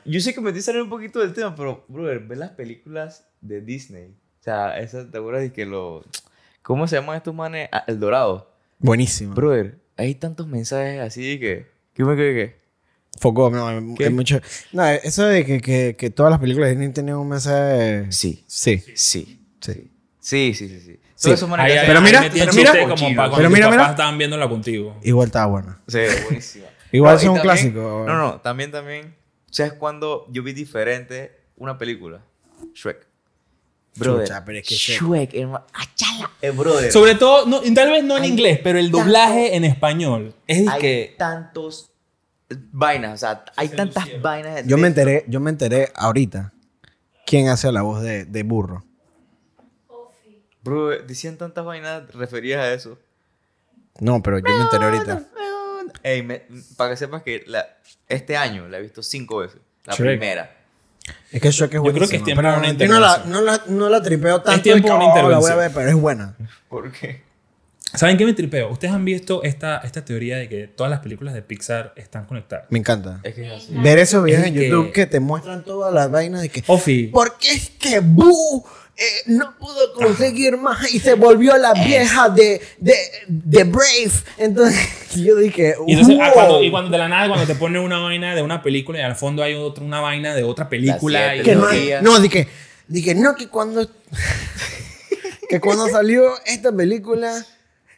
[0.04, 3.26] Yo sé que me estoy saliendo un poquito del tema, pero, brother, ves las películas
[3.40, 4.14] de Disney.
[4.40, 6.04] O sea, esas, ¿te acuerdas de que lo.
[6.62, 7.68] ¿Cómo se llaman estos manes?
[7.72, 8.52] Ah, El Dorado.
[8.78, 9.34] Buenísimo.
[9.34, 11.66] Brother, hay tantos mensajes así que.
[11.94, 12.66] ¿Qué me cree que?
[13.18, 13.80] Focó, no, hay
[14.10, 14.40] mucho.
[14.72, 18.12] No, eso de que, que, que todas las películas de Disney tenían un mensaje.
[18.12, 18.44] Sí.
[18.46, 18.78] Sí.
[18.94, 19.40] Sí.
[19.60, 19.90] Sí.
[20.20, 20.80] Sí, sí, sí.
[20.80, 21.00] sí.
[21.16, 21.24] Sí.
[21.24, 23.90] Todo eso man, Ahí- ahí- Pero mira, pero mira- como para pero mira, mira.
[23.90, 24.96] estaban viéndola contigo.
[25.02, 25.80] Igual estaba buena.
[25.88, 25.98] Sí,
[26.28, 26.66] buenísima.
[26.92, 28.04] Igual No, es un también- clásico.
[28.06, 29.16] No, no, también, también.
[29.50, 32.20] ¿Sabes cuando yo vi diferente una película?
[32.74, 33.06] Shrek.
[33.96, 34.26] Brother.
[34.28, 35.64] Chucha, pero es que Shrek- hermano.
[35.72, 36.30] Achala.
[36.42, 36.92] Eh, brother.
[36.92, 40.34] Sobre todo, no, tal vez no en Hay inglés, pero el doblaje en español.
[40.46, 41.14] Es hay que.
[41.18, 41.92] tantos
[42.72, 44.66] vainas, o sea, hay tantas vainas.
[44.66, 46.52] Yo me enteré, yo me enteré ahorita
[47.26, 48.84] quién hace la voz de, de burro.
[50.66, 52.98] Bro, decían tantas vainas referidas a eso.
[54.00, 55.22] No, pero yo me enteré ahorita.
[56.02, 56.42] Ey, me-
[56.76, 57.66] para que sepas que la-
[58.08, 59.60] este año la he visto cinco veces.
[59.86, 60.18] La Shrek.
[60.18, 60.56] primera.
[61.30, 63.00] Es que Shrek es Yo creo que buenísima, es tiempo pero de una yo no
[63.00, 64.62] la, no, la, no la tripeo tanto.
[64.62, 65.58] tiempo de una "Oh, La voy a intervención".
[65.58, 66.36] ver, pero es buena.
[66.68, 67.22] ¿Por qué?
[67.94, 68.68] ¿Saben qué me tripeo?
[68.70, 72.66] Ustedes han visto esta, esta teoría de que todas las películas de Pixar están conectadas.
[72.68, 73.20] Me encanta.
[73.22, 73.74] Es que es así.
[73.78, 76.62] Ver esos videos Es en que- YouTube que te muestran todas las vainas de que.
[76.66, 77.06] Ofi.
[77.06, 78.66] Porque es que Boo
[78.98, 82.94] eh, no pudo conseguir más y se volvió la vieja de, de,
[83.28, 84.10] de Brave.
[84.38, 84.78] Entonces
[85.14, 85.74] yo dije.
[85.86, 86.34] Y, entonces, ah, "Wow".
[86.34, 89.02] cuando, y cuando de la nada, cuando te ponen una vaina de una película y
[89.02, 91.32] al fondo hay otra, una vaina de otra película.
[91.34, 91.66] siete, y- Que no,
[92.02, 92.48] no, dije,
[92.88, 93.86] dije, no, que cuando.
[95.48, 97.44] que cuando salió esta película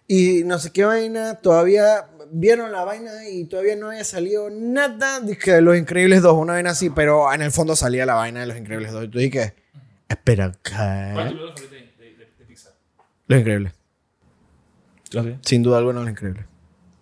[0.06, 5.20] y no sé qué vaina, todavía vieron la vaina y todavía no había salido nada.
[5.20, 8.46] Dije, Los Increíbles 2, una vaina así, pero en el fondo salía la vaina de
[8.46, 9.04] Los Increíbles 2.
[9.04, 9.54] Y tú dije,
[10.08, 11.34] espera, ¿qué?
[13.26, 13.72] Los Increíbles.
[15.12, 15.38] ¿Lo sé?
[15.42, 16.44] Sin duda alguna, Los Increíbles.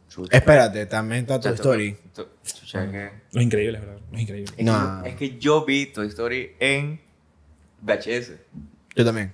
[0.09, 0.37] Chucha.
[0.37, 1.97] Espérate, también está Toy Story.
[2.14, 3.11] to- Chucha, que...
[3.33, 3.99] Los increíbles, ¿verdad?
[4.12, 5.03] Es, No.
[5.03, 7.01] que, es que yo vi Toy Story en
[7.83, 8.33] VHS.
[8.95, 9.33] Yo también.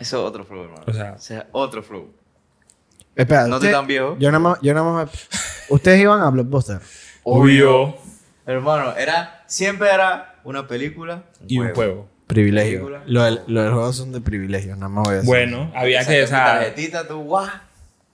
[0.00, 0.84] Eso es otro flow, hermano.
[0.86, 2.12] O sea- otro flow.
[3.14, 4.16] Espera, No estoy tan viejo.
[4.18, 5.10] Yo nada más, yo nada más.
[5.68, 6.80] Ustedes iban a Blockbuster.
[7.22, 7.96] Obvio.
[8.46, 12.08] Hermano, era, siempre era una película Y un juego.
[12.28, 12.88] Privilegio.
[13.06, 15.26] Lo del- Los del juego son de privilegio, nada más voy a decir.
[15.28, 17.48] Bueno, había que, o Sacas tu sea, tarjetita, tú, guau.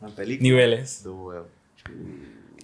[0.00, 0.42] Una película.
[0.48, 1.02] niveles.
[1.04, 1.48] Huevo.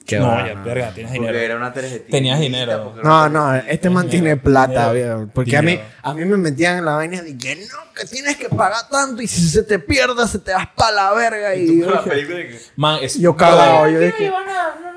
[0.06, 0.64] Qué no, va, ya, no.
[0.64, 1.44] verga, tienes Porque dinero.
[1.44, 2.10] era una tarjetita.
[2.10, 2.82] Tenías dinero.
[2.84, 5.30] porque era No, una no, este man Dinero, tiene plata, dinero, viejo.
[5.34, 5.88] Porque a mí, dinero.
[6.02, 9.22] a mí me metían en la vaina de que no, que tienes que pagar tanto
[9.22, 11.54] y si se te pierde, se te vas para la verga.
[11.54, 14.32] Y yo, Una dije- película de que- Man, es yo cagado, yo dije.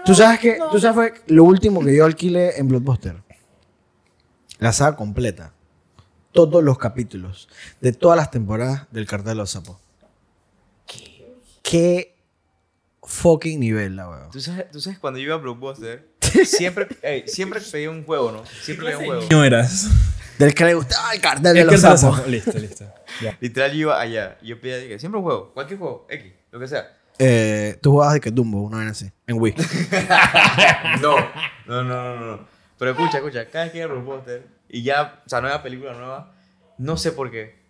[0.06, 0.70] ¿Tú sabes que, no.
[0.70, 3.16] tú sabes fue lo último que yo alquilé en Blockbuster?
[4.60, 5.52] La saga completa.
[6.34, 7.48] Todos los capítulos
[7.80, 9.78] de todas las temporadas del Cartel de los Sapos.
[11.62, 12.14] ¿Qué?
[13.06, 14.32] fucking nivel, la weón.
[14.32, 16.08] ¿Tú sabes, tú sabes cuando yo iba a Blockbuster,
[16.46, 18.44] siempre, ey, siempre pedía un juego, ¿no?
[18.46, 19.22] Siempre pedía un juego.
[19.30, 19.90] No eras.
[20.38, 22.28] Del que le gustaba el Cartel de los Sapos.
[22.28, 22.86] Listo, listo.
[23.22, 23.38] Ya.
[23.40, 24.38] Literal, yo iba allá.
[24.42, 26.98] y Yo pedía dije, siempre un juego, cualquier juego, X, lo que sea.
[27.20, 29.56] Eh, tú jugabas de que Dumbo, una vez así, en Wii.
[31.02, 31.16] No,
[31.68, 32.48] no, no, no, no.
[32.80, 35.94] Pero escucha, escucha, cada vez que iba a Blockbuster y ya, o sea, nueva película
[35.94, 36.34] nueva,
[36.78, 37.62] no sé por qué,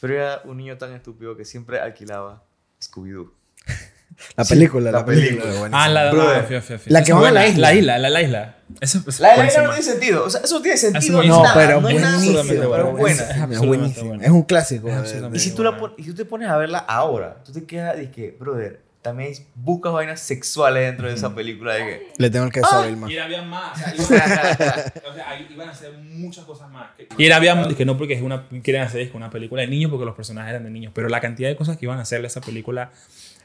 [0.00, 2.44] pero era un niño tan estúpido que siempre alquilaba
[2.80, 3.32] Scooby-Doo.
[4.36, 5.42] La película, la, la película.
[5.42, 5.70] película.
[5.72, 6.42] Ah, la, Brother.
[6.42, 6.92] no, fío, fío, fío.
[6.92, 7.60] La que van a la isla.
[7.68, 8.56] La isla, la, la isla.
[8.80, 9.62] Eso es La de la buenísima.
[9.62, 11.22] isla no tiene sentido, o sea, eso tiene sentido.
[11.24, 12.08] No, nada, pero no buenísimo.
[12.38, 13.24] absolutamente pero buena.
[13.24, 13.54] buena.
[13.54, 14.14] Es buenísimo.
[14.16, 14.88] Es un clásico.
[14.90, 17.64] Es Y si tú, la y si tú te pones a verla ahora, tú te
[17.64, 21.74] quedas y que, brother, también buscas vainas sexuales dentro de esa película.
[21.74, 23.10] De que, Le tengo el queso a Vilma.
[23.10, 23.76] Y era había más.
[23.98, 26.90] O sea, iban, o sea, ahí iban a hacer muchas cosas más.
[27.18, 29.90] Y era había, que no porque es una, quieren hacer que una película de niños
[29.90, 32.26] porque los personajes eran de niños, pero la cantidad de cosas que iban a hacerle
[32.26, 32.92] a esa película,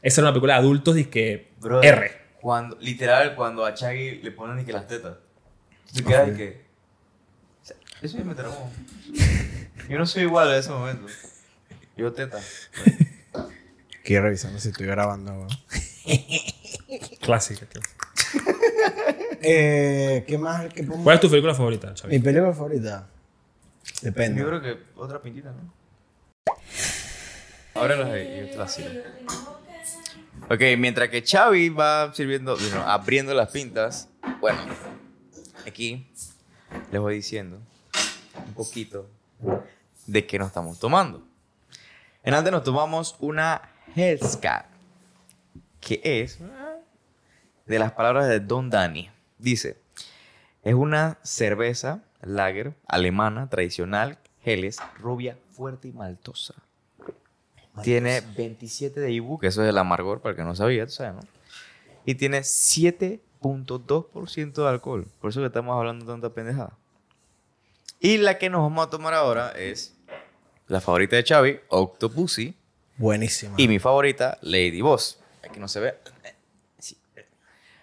[0.03, 2.11] esa era una película de adultos y que brother, R.
[2.39, 5.17] Cuando, literal, cuando a Chaggy le ponen y que las tetas,
[5.87, 6.65] tú te quedas y que.
[7.63, 8.71] o sea, Eso ya me traumó.
[9.89, 11.07] Yo no soy igual en ese momento.
[11.95, 12.39] Yo teta.
[14.07, 15.33] Quiero revisando si estoy grabando.
[15.33, 15.49] weón.
[17.19, 17.65] Clásica.
[17.65, 17.81] clásica.
[19.41, 20.73] Eh, ¿Qué más?
[20.73, 21.03] ¿Qué pongo?
[21.03, 22.19] ¿Cuál es tu película favorita, Mi Chavi?
[22.19, 23.09] película favorita.
[24.01, 24.39] Depende.
[24.39, 25.73] Yo creo que otra pintita, ¿no?
[27.73, 28.91] Ahora las te las sirvo.
[30.49, 34.07] Ok, mientras que Xavi va sirviendo, bueno, abriendo las pintas,
[34.39, 34.59] bueno,
[35.67, 36.09] aquí
[36.93, 37.59] les voy diciendo
[38.47, 39.09] un poquito
[40.05, 41.27] de qué nos estamos tomando.
[42.23, 44.65] En antes nos tomamos una Hellscat,
[45.79, 46.39] que es
[47.65, 49.09] de las palabras de Don Dani.
[49.37, 49.77] Dice,
[50.63, 56.55] es una cerveza lager alemana tradicional, Helles, rubia, fuerte y maltosa.
[57.83, 60.93] Tiene 27 de IBU, que eso es el amargor, para el que no sabía, tú
[60.93, 61.21] sabes, ¿no?
[62.05, 65.05] Y tiene 7.2% de alcohol.
[65.19, 66.71] Por eso que estamos hablando tanta pendejada.
[67.99, 69.95] Y la que nos vamos a tomar ahora es
[70.67, 72.56] la favorita de Xavi, Octopussy.
[72.97, 73.55] Buenísima.
[73.57, 75.19] Y mi favorita, Lady Boss.
[75.47, 75.95] Aquí no se ve.
[76.79, 76.97] Sí.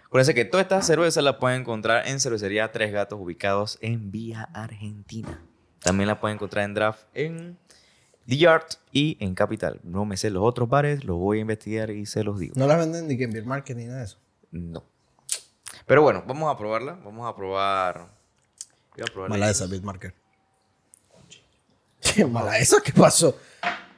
[0.07, 4.49] Acuérdense que todas estas cervezas las pueden encontrar en Cervecería Tres Gatos, ubicados en Vía
[4.53, 5.41] Argentina.
[5.81, 7.59] También la pueden encontrar en Draft en
[8.27, 9.81] The Yard y en Capital.
[9.83, 12.55] No me sé los otros bares, los voy a investigar y se los digo.
[12.57, 14.19] No las venden ni que en Beer Market ni nada de eso.
[14.51, 14.85] No.
[15.87, 16.99] Pero bueno, vamos a probarla.
[17.05, 18.09] Vamos a probar.
[18.95, 20.15] Voy a probar Mala esa, Beer Market.
[22.15, 22.81] ¿Qué mala esa?
[22.81, 23.37] ¿Qué pasó?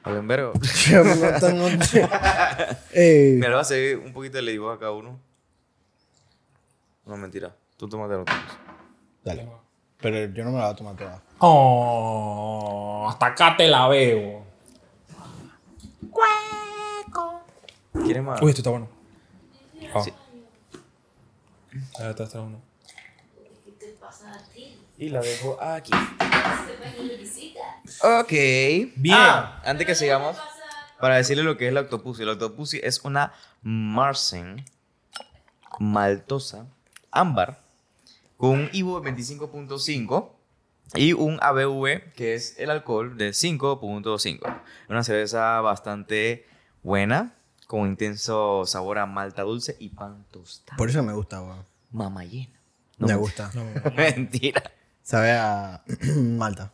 [0.91, 1.67] No tengo...
[2.93, 5.19] Eh, Mira, voy a hacer un poquito de ladybug a cada uno.
[7.05, 7.55] No, mentira.
[7.77, 8.41] Tú tómate los tuyos.
[9.23, 9.47] Dale.
[10.01, 11.21] Pero yo no me la voy a tomar toda.
[11.39, 14.45] Oh, hasta acá te la veo.
[18.03, 18.41] ¿Quieres más?
[18.41, 18.87] Uy, esto está bueno.
[19.93, 20.03] Oh.
[20.03, 20.13] Sí.
[21.99, 22.61] A ver, está, está uno.
[23.65, 24.77] ¿Qué te pasa a ti?
[24.97, 25.91] Y la dejo aquí.
[28.01, 28.31] Ok.
[28.95, 29.15] Bien.
[29.15, 30.37] Ah, antes que sigamos,
[30.99, 32.25] para decirle lo que es la octopussy.
[32.25, 34.65] La octopussy es una Marsen
[35.79, 36.65] maltosa
[37.11, 37.61] ámbar
[38.37, 40.29] con un IBU de 25.5
[40.95, 44.61] y un ABV que es el alcohol de 5.5.
[44.89, 46.45] Una cerveza bastante
[46.83, 47.33] buena
[47.67, 50.77] con intenso sabor a malta dulce y pan tostado.
[50.77, 51.65] Por eso me gusta, weón.
[51.91, 52.59] Mama llena.
[52.97, 53.51] me gusta.
[53.95, 54.63] Mentira.
[55.07, 55.81] Sabe a
[56.17, 56.73] Malta.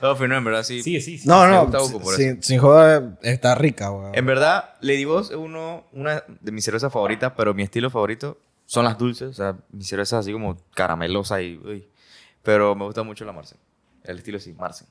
[0.00, 0.84] No, pero no, en verdad sí.
[0.84, 1.28] Sí, sí, sí.
[1.28, 4.14] No, no, gusta Buco por sin, sin joder, está rica, weón.
[4.14, 8.38] En verdad, Lady Boss es uno, una de mis cervezas favoritas, pero mi estilo favorito
[8.66, 9.30] son las dulces.
[9.30, 11.56] O sea, mis cervezas así como caramelosa y...
[11.56, 11.88] uy.
[12.44, 13.58] Pero me gusta mucho la Marsen.
[14.04, 14.86] El estilo sí, Marsen.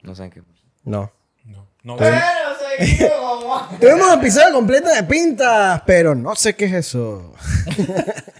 [0.00, 0.42] No saben qué.
[0.84, 1.12] No.
[1.44, 1.96] No, no.
[3.78, 7.34] Tuvimos episodio completo de pintas, pero no sé qué es eso.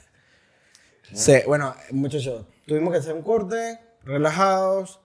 [1.12, 5.00] sí, bueno, muchachos, tuvimos que hacer un corte, relajados,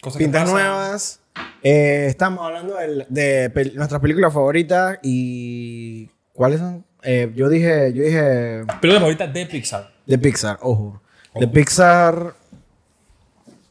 [0.00, 1.20] Cosas pintas nuevas.
[1.62, 2.76] Eh, estamos hablando
[3.08, 6.84] de, pel- nuestras películas favoritas y ¿cuáles son?
[7.02, 9.92] Eh, yo dije, yo dije Película favorita de Pixar.
[10.06, 11.00] de Pixar, ojo,
[11.34, 12.34] de Pixar,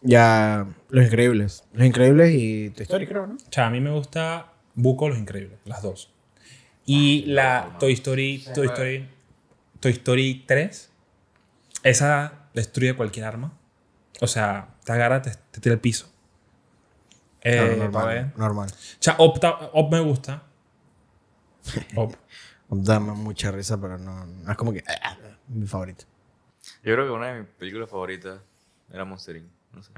[0.01, 3.35] ya Los Increíbles, Los Increíbles y Toy Story creo, ¿no?
[3.35, 6.11] O sea, a mí me gusta Buco Los Increíbles, las dos.
[6.85, 9.09] Y la Toy Story, Toy Story,
[9.79, 10.89] Toy Story 3,
[11.85, 13.53] esa destruye cualquier arma.
[14.19, 16.11] O sea, te agarra, te, te tira al piso.
[17.41, 18.69] Eh, normal, normal.
[18.71, 20.43] O sea, Op, me gusta.
[21.95, 22.15] Op.
[22.69, 25.15] Dame mucha risa, pero no, no es como que ah,
[25.47, 26.05] mi favorito.
[26.83, 28.39] Yo creo que una de mis películas favoritas
[28.91, 29.47] era Monster Inc.
[29.71, 29.91] No sé.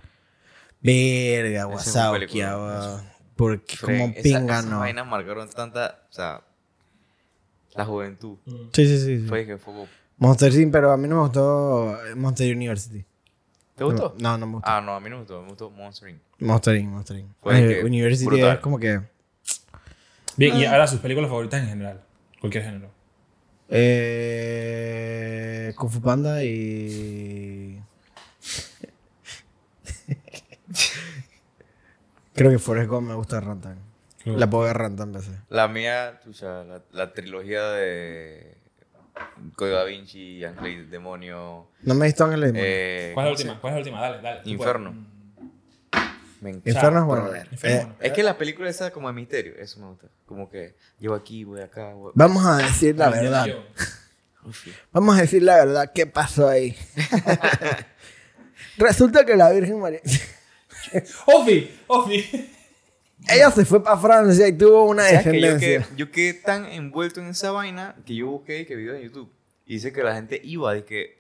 [0.81, 1.69] Verga,
[2.11, 3.13] película.
[3.37, 4.79] Porque como pinga, esas no.
[4.79, 6.05] vainas marcaron tanta...
[6.09, 6.41] O sea,
[7.75, 8.37] la juventud.
[8.73, 9.21] Sí, sí, sí.
[9.21, 9.27] sí.
[9.27, 9.87] Fue que fue...
[10.17, 13.05] Monster Inc., pero a mí no me gustó eh, Monster University.
[13.75, 14.15] ¿Te gustó?
[14.19, 14.69] No, no me gustó.
[14.69, 15.41] Ah, no, a mí no me gustó.
[15.43, 16.19] Me gustó Monster Inc.
[16.39, 17.29] Monster Inc., Monster Inc.
[17.41, 18.53] Fue Eh, que University brutal.
[18.55, 19.01] es como que...
[20.35, 20.59] Bien, Ah.
[20.59, 22.01] y ahora sus películas favoritas en general.
[22.39, 22.89] Cualquier género.
[23.69, 27.81] Eh, Kung Fu Panda y...
[32.33, 33.77] Creo que Forrest Gump me gusta Runtime.
[34.25, 35.35] La puedo ver Runtime veces.
[35.49, 38.57] La mía, o sea, la, la trilogía de
[39.55, 41.67] Código Da Vinci, Ángel y el Demonio.
[41.83, 42.69] No me he visto Ángel y el Demonio.
[42.71, 43.61] eh, ¿Cuál es la ¿cómo se- última?
[43.61, 44.01] ¿Cuál es la última?
[44.01, 44.41] Dale, dale.
[44.49, 44.91] Infierno.
[44.93, 45.07] puedes.
[46.41, 46.69] Me encanta.
[46.69, 47.29] Infierno es bueno.
[47.51, 48.07] Infierno, Eh.
[48.07, 50.07] Es que las películas esas como de misterio, eso me gusta.
[50.25, 52.11] Como que llevo aquí, voy acá, voy...
[52.15, 53.47] Vamos a decir la verdad.
[54.91, 55.91] Vamos a decir la verdad.
[55.93, 56.75] ¿Qué pasó ahí?
[58.77, 59.99] Resulta que la Virgen María...
[61.25, 62.51] Ofi, Ofi.
[63.29, 65.87] Ella se fue para Francia y tuvo una ¿Sabes que yo, descendencia.
[65.87, 69.31] quedé, yo quedé tan envuelto en esa vaina que yo busqué que videos en YouTube.
[69.65, 71.17] Y dice que la gente iba de que...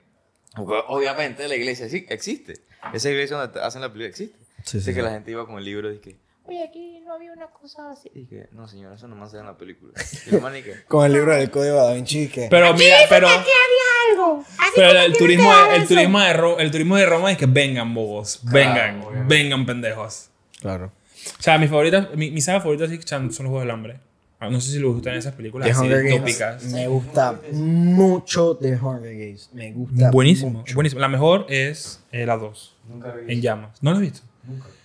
[0.55, 2.53] Obviamente la iglesia sí existe.
[2.93, 4.37] Esa iglesia donde hacen la película existe.
[4.63, 6.15] Sí, dice sí, que la gente iba con el libro y que...
[6.45, 8.09] Oye, aquí no había una cosa así.
[8.15, 9.91] Y que, no señora, eso nomás se en la película.
[10.25, 10.63] Y el y.
[10.87, 12.47] Con el libro del Código Da Vinci que...
[12.49, 14.45] Pero mira, pero, Aquí había algo.
[14.57, 15.87] Así pero el turismo, el eso.
[15.89, 19.35] turismo de Ro- el turismo de Roma es que vengan bobos, vengan, obviamente.
[19.35, 20.29] vengan pendejos.
[20.61, 20.93] Claro.
[21.39, 23.99] O sea, mis favoritas, mi, mi saga favorita sí son los Juegos del Hambre.
[24.39, 26.19] Ah, No sé si les gustan esas películas The así Hunger Games.
[26.19, 26.63] tópicas.
[26.65, 29.49] Me gusta mucho The Hunger Games.
[29.53, 30.75] Me gusta Buenísimo, mucho.
[30.75, 31.01] buenísimo.
[31.01, 33.81] La mejor es eh, la 2, Nunca en llamas.
[33.81, 34.19] ¿No la has visto?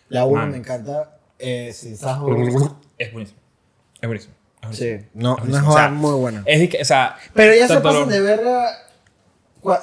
[0.09, 0.51] La 1 Man.
[0.53, 1.19] me encanta.
[1.39, 1.93] Eh, sí.
[1.93, 2.81] Es buenísimo.
[2.99, 3.39] Es buenísimo.
[4.01, 4.35] Es buenísimo.
[4.71, 5.63] Sí, no, Es no es.
[5.65, 6.43] O sea, muy buena.
[6.47, 8.71] Es o sea, Pero ya se pasan de verga.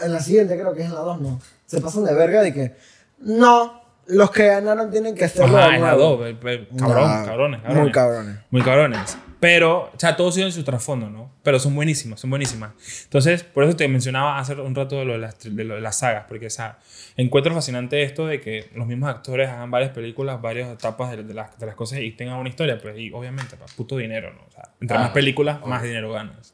[0.02, 1.39] En la siguiente, creo que es en la 2, no.
[1.65, 2.76] Se pasan de verga de que.
[3.19, 3.79] No,
[4.10, 5.58] los que ganaron tienen que hacerlo.
[5.58, 6.17] Ajá, es la nuevo".
[6.17, 6.36] 2.
[6.39, 7.62] Cabrón, Nah, cabrones, cabrones.
[7.84, 8.38] Muy cabrones.
[8.52, 9.17] Muy cabrones.
[9.39, 11.32] Pero, o sea, todos tienen su trasfondo, ¿no?
[11.43, 12.72] Pero son buenísimas, son buenísimas.
[13.06, 15.82] Entonces, por eso te mencionaba hace un rato de lo de las, de lo de
[15.82, 16.78] las sagas, porque, o sea,
[17.15, 21.34] encuentro fascinante esto de que los mismos actores hagan varias películas, varias etapas de, de
[21.34, 24.41] las, de las cosas y tengan una historia, pues, y obviamente, pa, puto dinero, ¿no?
[24.45, 26.54] O sea, entre más películas, más dinero ganas.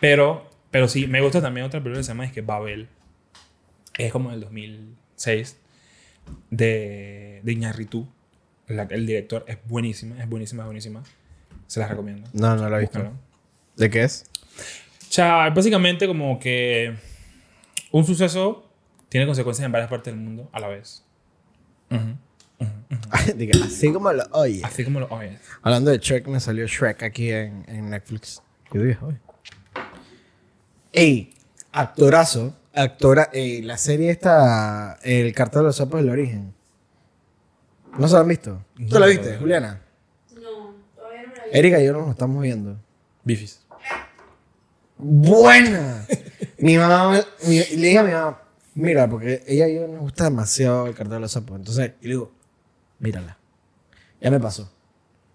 [0.00, 2.88] Pero Pero sí, me gusta también otra película que se llama es que Babel.
[3.96, 5.58] Es como del 2006.
[6.50, 8.08] De, de Iñárritu.
[8.68, 11.02] La- el director es buenísima, es buenísima, es buenísima.
[11.66, 12.28] Se las recomiendo.
[12.32, 13.12] No, no la he visto.
[13.76, 14.26] ¿De qué es?
[15.08, 16.94] O sea, básicamente como que
[17.90, 18.68] un suceso
[19.08, 21.04] tiene consecuencias en varias partes del mundo a la vez.
[23.36, 24.62] Diga, así como lo oye.
[24.64, 25.40] Así como lo oyes.
[25.62, 28.42] Hablando de Shrek, me salió Shrek aquí en, en Netflix.
[28.70, 29.16] ¿Qué día hoy?
[30.92, 31.34] Ey,
[31.72, 32.56] actorazo.
[32.74, 36.54] Actora, la serie esta, El cartel de los sapos del origen.
[37.98, 38.64] ¿No se la han visto?
[38.88, 39.80] ¿Tú la viste, Juliana?
[40.34, 41.50] No, todavía no la vi.
[41.58, 42.78] Erika y yo nos estamos viendo.
[43.24, 43.60] Bifis.
[44.98, 46.06] ¡Buena!
[46.58, 48.40] mi mamá, mi- le dije a mi mamá,
[48.74, 51.56] mira, porque ella y yo nos gusta demasiado el cartel de los sapos.
[51.58, 52.32] Entonces, y le digo,
[53.00, 53.36] mírala.
[54.20, 54.70] Ya me pasó.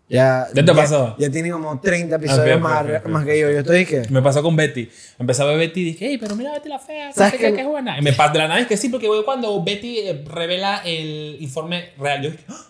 [0.09, 1.15] Ya, ¿Ya te pasó?
[1.19, 3.51] Ya tiene como 30 episodios ok, más, ok, ok, más que yo.
[3.51, 4.03] Yo estoy que...
[4.09, 4.89] Me pasó con Betty.
[5.19, 7.11] Empecé a ver Betty y dije, hey, pero mira Betty la fea.
[7.11, 7.47] ¿Sabes ¿Sabes qué?
[7.47, 7.53] qué?
[7.55, 7.99] Que es buena.
[7.99, 11.37] Y me pasó de la nada es que sí, porque cuando Betty eh, revela el
[11.41, 12.67] informe real, yo dije, "Ah,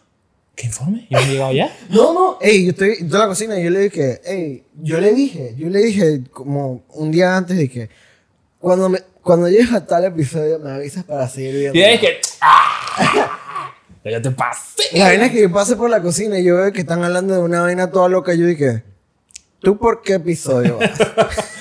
[0.55, 1.05] ¿qué informe?
[1.11, 1.77] ¿Yo no he llegado ya?
[1.89, 4.99] No, no, ey, yo estoy en toda la cocina y yo le dije, ey, yo
[4.99, 7.89] le dije, yo le dije como un día antes que
[8.57, 11.77] cuando me, cuando llegues a tal episodio me avisas para seguir viendo.
[11.77, 13.39] Y es que, ¡ah!
[14.09, 14.83] Ya, te pasé.
[14.93, 17.33] La vaina es que yo pasé por la cocina y yo veo que están hablando
[17.33, 18.83] de una vaina toda loca y yo dije,
[19.61, 20.91] ¿tú por qué episodio vas?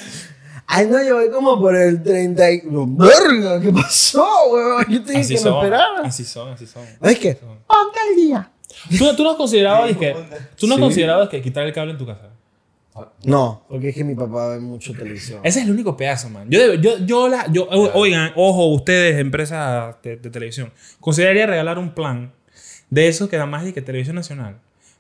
[0.69, 2.63] Ay, no, yo voy como por el 30 y...
[2.65, 3.61] ¡Verga!
[3.61, 4.85] ¿Qué pasó, weón?
[4.89, 6.01] Yo te dije Así que me son, esperara.
[6.03, 6.85] así son, así son.
[7.03, 8.51] Es que, ponte el día.
[8.99, 10.15] ¿Tú, tú no has considerado, dizque,
[10.57, 12.31] tú no has considerado que quitar el cable en tu casa?
[13.25, 15.41] No, porque es que mi papá ve mucho televisión.
[15.43, 16.49] Ese es el único pedazo, man.
[16.49, 21.95] Yo, yo, yo, la, yo oigan, ojo, ustedes, empresas de, de televisión, consideraría regalar un
[21.95, 22.33] plan
[22.91, 24.59] de esos que da más de que televisión nacional.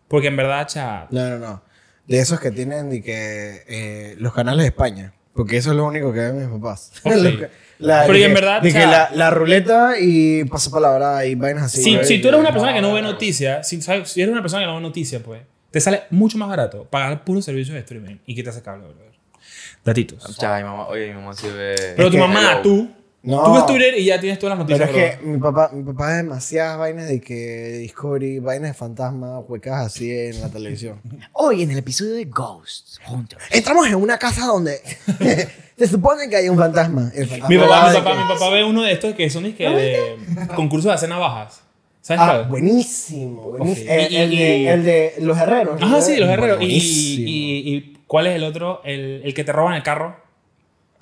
[0.09, 1.63] Porque en verdad, cha, No, no, no.
[2.07, 5.13] De esos que tienen de que eh, los canales de España.
[5.35, 6.93] Porque eso es lo único que ven mis papás.
[7.03, 7.13] Ok.
[7.17, 10.45] Lo que- la- Pero y en que- verdad, de o que la, la ruleta y
[10.45, 11.83] pasapalabra y vainas así.
[11.83, 14.33] si, si tú eres una que- persona que no ve noticias, si, sabes- si eres
[14.33, 17.75] una persona que no ve noticias, pues, te sale mucho más barato pagar puros servicios
[17.75, 19.13] de streaming y quitarse cable, brother.
[19.85, 20.37] Datitos.
[20.39, 21.75] Chava, mi mamá, oye, mi mamá sí ve.
[21.97, 22.63] Pero tu que- mamá, Hello.
[22.63, 22.91] tú,
[23.27, 23.43] No.
[23.45, 25.15] tú ves Twitter y ya tienes todas las Pero noticias.
[25.15, 29.43] es que mi papá, mi papá ve demasiadas vainas de que Discovery, vainas de fantasmas,
[29.49, 31.01] huecas así en la televisión.
[31.33, 33.43] Hoy en el episodio de Ghost Hunters.
[33.51, 34.79] Entramos en una casa donde
[35.77, 37.11] se supone que hay un fantasma.
[37.15, 39.45] El fantasma Mi papá, mi papá, que- mi papá ve uno de estos que son
[39.45, 40.17] dizque, de
[40.55, 41.63] concursos de hacer navajas.
[42.03, 42.49] ¿Sabes Ah, cuál?
[42.49, 43.43] buenísimo.
[43.51, 43.91] buenísimo.
[43.91, 45.83] El, Y- el y- de, el de los herreros.
[45.83, 46.59] Ajá, sí, los herreros.
[46.63, 46.67] Y,
[47.75, 48.81] y ¿cuál es el otro?
[48.85, 50.17] El, el que te roban el carro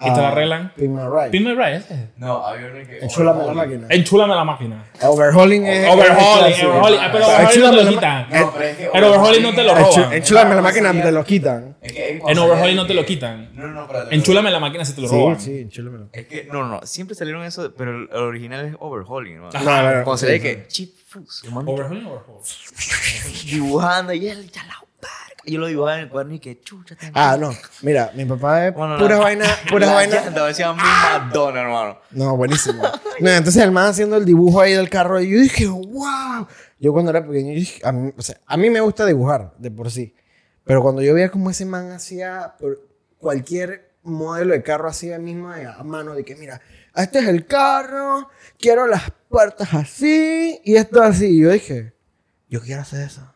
[0.04, 0.72] y te Ah, lo arreglan.
[0.76, 1.30] Pimp My Ride.
[1.30, 2.08] Pin me right, ese.
[2.16, 2.98] No, había uno que.
[3.00, 3.86] Enchúlame la máquina.
[3.90, 4.84] Enchúlame la máquina.
[5.02, 5.88] Overhauling es.
[5.88, 7.00] Overhauling, overhauling.
[7.00, 8.26] Ah, pero Ah, overhauling no te enchúlame lo la quitan.
[8.30, 10.12] No, pero es que El overhauling no te lo roban.
[10.12, 11.76] Enchúlame la máquina, te lo quitan.
[11.82, 13.50] En overhauling no te lo quitan.
[13.54, 14.10] No, no, pero.
[14.10, 15.40] Enchúlame la máquina si te lo Sí, roban.
[15.40, 16.08] sí, enchúlamelo.
[16.12, 19.50] Es que, no, no, no, siempre salieron eso, pero el, original es overhauling, ¿no?
[19.50, 20.04] No, no, no.
[20.04, 20.42] Cuando se sí, ve sí.
[20.42, 22.40] que Chip Fus, el man Overhauling o overhaul.
[23.44, 25.33] dibujando y él ya la verga.
[25.46, 26.96] Yo lo dibujaba en el cuaderno y que chucha.
[26.96, 27.54] tan Ah, no.
[27.82, 30.24] Mira, mi papá es Bueno, puras vainas, puras vainas.
[30.24, 31.98] llanta parecía mi Madonna, hermano.
[32.10, 32.82] No, buenísimo.
[33.20, 36.46] No, entonces el man haciendo el dibujo ahí del carro y yo dije, wow.
[36.78, 39.70] Yo cuando era pequeño, dije, a mí, o sea, a mí me gusta dibujar de
[39.70, 40.14] por sí.
[40.64, 42.54] Pero cuando yo veía como ese man hacía
[43.18, 46.60] cualquier modelo de carro hacía mismo a mano de que mira,
[46.94, 48.28] este es el carro,
[48.58, 51.26] quiero las puertas así y esto así.
[51.26, 51.94] Y yo dije,
[52.48, 53.33] yo quiero hacer eso.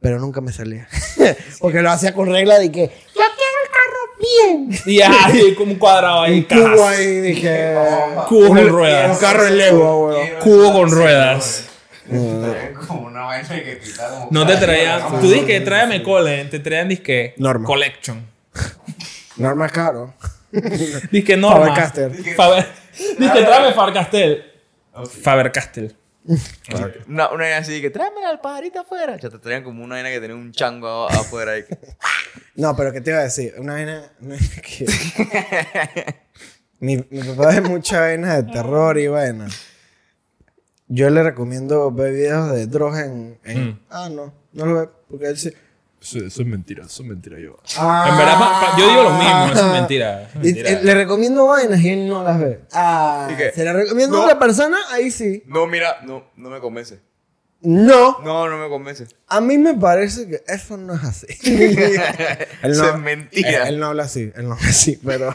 [0.00, 0.88] Pero nunca me salía.
[1.60, 4.80] Porque lo hacía con regla de que Yo quiero el carro bien.
[4.86, 6.38] Y ahí, como un cuadrado ahí.
[6.38, 7.74] un cubo ahí, dije.
[8.28, 9.14] Cubo con ruedas.
[9.14, 10.28] Un carro en Lego, weón.
[10.40, 11.66] Cubo con ruedas.
[12.86, 13.80] Como una vaina que.
[14.30, 15.20] No te traían.
[15.20, 17.66] Tú dices que tráeme Colin, te traían disque Norma.
[17.66, 18.26] Collection.
[19.36, 20.14] Norma es caro.
[21.10, 21.66] Disque Norma.
[21.66, 22.34] Faber-Castell.
[22.34, 22.66] Faber.
[23.18, 23.72] Disque tráeme
[25.22, 25.96] Faber-Castell.
[27.08, 29.16] Una, una vaina así que tráeme al pajarito afuera.
[29.16, 31.52] Ya te traían como una vaina que tenía un chango afuera.
[31.52, 31.64] ahí.
[32.56, 33.54] No, pero ¿qué te iba a decir?
[33.58, 34.12] Una vaina.
[34.20, 36.14] una vaina que-
[36.80, 39.48] mi, mi papá ve mucha vaina de terror y vaina.
[40.88, 43.38] Yo le recomiendo ver videos de drogas en.
[43.44, 43.80] en- Mm.
[43.90, 44.88] Ah, no, no lo ve.
[45.08, 45.52] Porque él sí.
[46.00, 47.58] Eso, eso es mentira, eso es mentira yo.
[47.76, 48.06] Ah.
[48.10, 50.22] En verdad, pa- pa- yo digo lo mismo, eso es mentira.
[50.22, 50.70] eso es Y- mentira.
[50.70, 52.60] eh, le recomiendo vainas y él no las ve.
[52.72, 53.52] Ah, ¿Y qué?
[53.52, 55.42] se la recomiendo a otra persona, ahí sí.
[55.46, 57.00] No, mira, no, no me convence.
[57.62, 59.06] No, No, no me convence.
[59.28, 61.26] a mí me parece que eso no es así.
[61.44, 63.62] Él Eso no- es mentira.
[63.64, 65.34] Él, él no habla así, él no habla así, pero,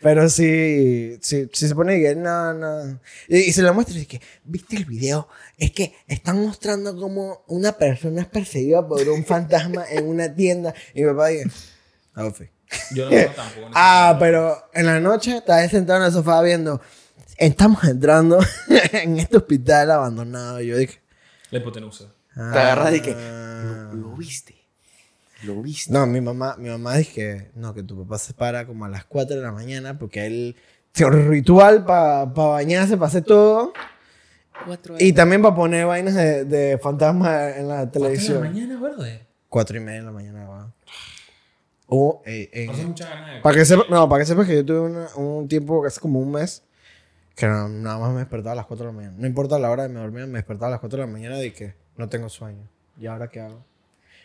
[0.00, 2.98] pero sí, sí, sí se pone que no, no.
[3.28, 5.28] Y, y se lo muestra y dice que, ¿viste el video?
[5.58, 10.72] Es que están mostrando como una persona es perseguida por un fantasma en una tienda.
[10.94, 11.50] Y mi papá dice,
[12.14, 12.30] ah,
[12.92, 13.68] Yo no puedo tampoco.
[13.74, 16.80] Ah, pero en la noche estás sentado en el sofá viendo.
[17.36, 18.38] Estamos entrando
[18.92, 20.60] en este hospital abandonado.
[20.62, 21.00] Y yo dije.
[21.50, 22.12] La hipotenusa.
[22.34, 23.14] Te agarras y que.
[23.16, 23.90] ah.
[23.92, 24.54] Lo, lo viste.
[25.42, 25.92] Lo viste.
[25.92, 28.88] No, mi mamá, mi mamá dice que no, que tu papá se para como a
[28.88, 30.56] las 4 de la mañana porque él
[30.92, 33.72] tiene un ritual para bañarse, para hacer todo.
[34.98, 38.40] Y también para poner vainas de, de fantasmas en la ¿De la televisión.
[38.40, 39.26] mañana, verde?
[39.48, 40.72] 4 y media de la mañana, va.
[41.88, 45.46] O, eh, eh, para que sepas, no, para que sepas que yo tuve una- un
[45.46, 46.62] tiempo, que hace como un mes,
[47.36, 49.14] que no- nada más me despertaba a las 4 de la mañana.
[49.18, 51.40] No importa la hora de me dormir, me despertaba a las 4 de la mañana
[51.42, 52.66] y que no tengo sueño.
[52.98, 53.62] ¿Y ahora qué hago?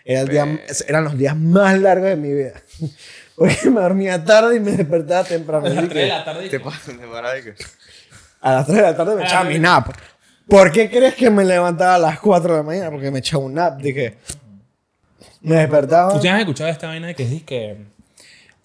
[0.04, 2.54] Era el día, eran los días más largos de mi vida.
[3.36, 5.66] Porque me dormía tarde y me despertaba temprano.
[5.66, 6.50] A las Así 3 de la tarde.
[6.50, 7.56] Te de
[8.44, 9.90] a las 3 de la tarde me A echaba mi nap.
[10.48, 12.90] ¿Por qué crees que me levantaba a las 4 de la mañana?
[12.90, 13.80] Porque me echaba un nap.
[13.80, 14.18] Dije,
[15.42, 16.14] me despertaba.
[16.16, 17.78] ¿Ustedes han escuchado esta vaina de que es que...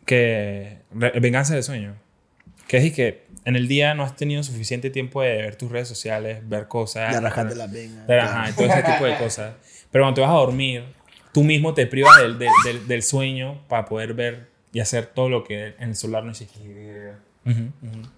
[0.07, 0.79] que
[1.21, 1.97] venganza del sueño?
[2.67, 5.89] Que es que en el día no has tenido suficiente tiempo de ver tus redes
[5.89, 7.15] sociales, ver cosas...
[7.15, 8.05] De rajarte la pena.
[8.07, 9.55] de- Ajá, y todo ese tipo de cosas.
[9.91, 10.85] Pero cuando te vas a dormir,
[11.33, 15.29] tú mismo te privas del, del, del- del sueño para poder ver y hacer todo
[15.31, 16.59] lo que en el celular no hiciste.
[17.47, 18.09] Ujú, ujú, ujú.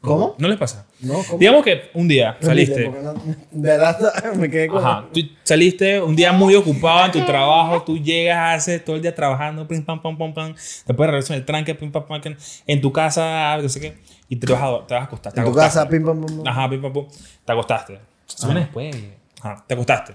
[0.00, 0.36] ¿Cómo?
[0.38, 0.86] ¿No les pasa?
[1.00, 1.38] No, ¿cómo?
[1.38, 2.88] Digamos que un día saliste...
[2.88, 4.78] No- de verdad me quedé con.
[4.78, 9.02] Ajá, tú saliste un día muy ocupado en tu trabajo, tú llegas, haces todo el
[9.02, 12.20] día trabajando, pim, pam, pam, pam, pam, después regresas en el tranque, pim, pam, pam,
[12.20, 12.36] pam,
[12.66, 13.98] en tu casa, no sé qué,
[14.28, 15.32] y te vas a, te vas a acostar.
[15.32, 16.46] te En tu casa, pim, pam, pam, pam.
[16.46, 17.06] Ajá, pim, pam, pum,
[17.44, 17.98] te acostaste.
[18.26, 18.94] Suena después.
[19.40, 20.14] Ajá, te acostaste.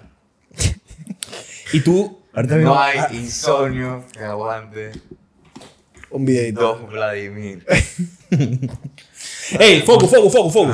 [1.73, 4.91] y tú, Ahorita No hay ah, insomnio que aguante
[6.09, 6.61] un videito.
[6.61, 7.65] dos Vladimir.
[9.59, 10.73] ¡Ey, foco, foco, foco, foco!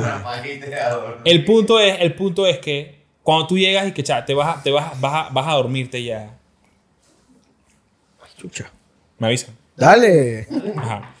[1.24, 4.58] El punto es, el punto es que cuando tú llegas y que cha, te vas
[4.58, 6.36] a, te vas, a- vas, a, vas a dormirte ya,
[8.36, 8.70] Chucha.
[9.18, 9.54] me avisan.
[9.76, 10.46] Dale.
[10.76, 11.14] Ajá.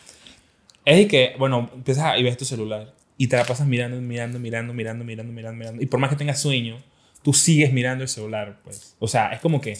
[0.84, 4.00] Es y que, bueno, empiezas a, y ves tu celular y te la pasas mirando,
[4.00, 5.82] mirando, mirando, mirando, mirando, mirando, mirando.
[5.82, 6.78] Y por más que tengas sueño,
[7.22, 8.94] tú sigues mirando el celular, pues.
[9.00, 9.76] O sea, es como que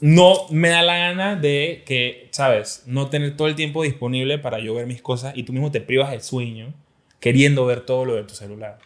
[0.00, 2.82] no me da la gana de que, ¿sabes?
[2.86, 5.80] No tener todo el tiempo disponible para yo ver mis cosas y tú mismo te
[5.80, 6.74] privas del sueño
[7.20, 8.78] queriendo ver todo lo de tu celular.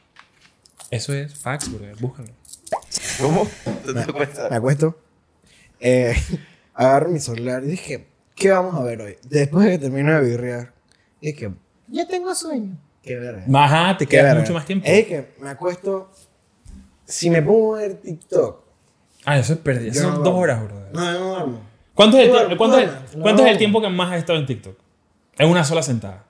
[0.91, 1.97] Eso es fax, brother.
[1.97, 2.29] Búscalo.
[3.21, 3.49] ¿Cómo?
[3.85, 4.51] ¿Tú te cuentas?
[4.51, 4.99] Me acuesto.
[5.81, 6.15] Eh,
[6.75, 9.17] agarro mi celular y dije, ¿qué vamos a ver hoy?
[9.29, 10.73] Después de que termino de birrear,
[11.21, 11.51] dije,
[11.89, 12.77] ya tengo sueño.
[13.03, 13.45] Qué verga.
[13.53, 14.41] Ajá, te Qué queda verga.
[14.41, 14.87] mucho más tiempo.
[14.87, 16.11] Es que me acuesto.
[17.05, 18.65] Si me pongo a ver TikTok.
[19.25, 19.93] Ah, eso es pérdida.
[19.93, 20.41] yo Son no dos duermo.
[20.41, 20.89] horas, brother.
[20.95, 21.61] No, no duermo.
[21.95, 24.39] ¿Cuánto es el, Duermo, cuánto es- no cuánto es el tiempo que más has estado
[24.39, 24.77] en TikTok?
[25.39, 26.25] En una sola sentada.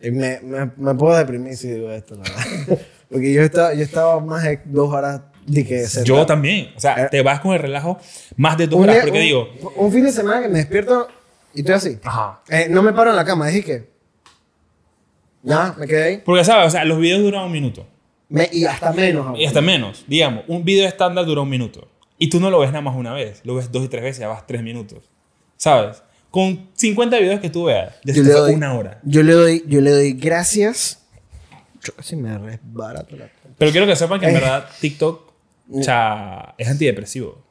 [0.00, 2.78] Y me, me, me puedo deprimir si digo esto, la verdad.
[3.10, 6.26] Porque yo estaba, yo estaba más de dos horas de que Yo sentado.
[6.26, 6.72] también.
[6.76, 7.08] O sea, Eh.
[7.10, 7.98] te vas con el relajo
[8.36, 8.96] más de dos Un horas.
[8.96, 11.08] día- Porque un- digo, Un fin de semana que me despierto
[11.54, 11.98] y estoy así.
[12.04, 12.42] ajá.
[12.48, 13.90] Eh, no me paro en la cama, dije que.
[15.42, 16.22] Ya, me quedé ahí.
[16.24, 16.66] Porque, ¿sabes?
[16.66, 17.86] O sea, los videos duran un minuto.
[18.28, 19.26] Me- y hasta menos.
[19.26, 19.36] aún.
[19.36, 20.04] Y hasta menos.
[20.06, 21.88] Digamos, un video estándar dura un minuto.
[22.18, 23.40] Y tú no lo ves nada más una vez.
[23.44, 25.10] Lo ves dos y tres veces, ya vas tres minutos.
[25.56, 26.02] ¿Sabes?
[26.30, 29.00] Con 50 videos que tú veas, ya Yo le doy- una hora.
[29.02, 31.06] Yo le doy, yo le doy gracias.
[31.82, 33.28] Yo casi me resbarato la.
[33.56, 34.40] Pero quiero que sepan que en Eh.
[34.40, 35.32] verdad TikTok
[35.70, 37.44] o sea, es antidepresivo.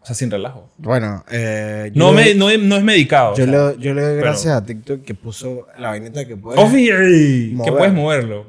[0.00, 0.68] O sea, sin relajo.
[0.78, 3.32] Bueno, eh, No, me, no, es- no es medicado.
[3.32, 3.70] o yo, sea.
[3.70, 6.60] le, yo le doy pero- gracias a TikTok que puso la vainita que puede.
[6.60, 7.72] Oh, sí, que Mover.
[7.74, 8.46] puedes moverlo.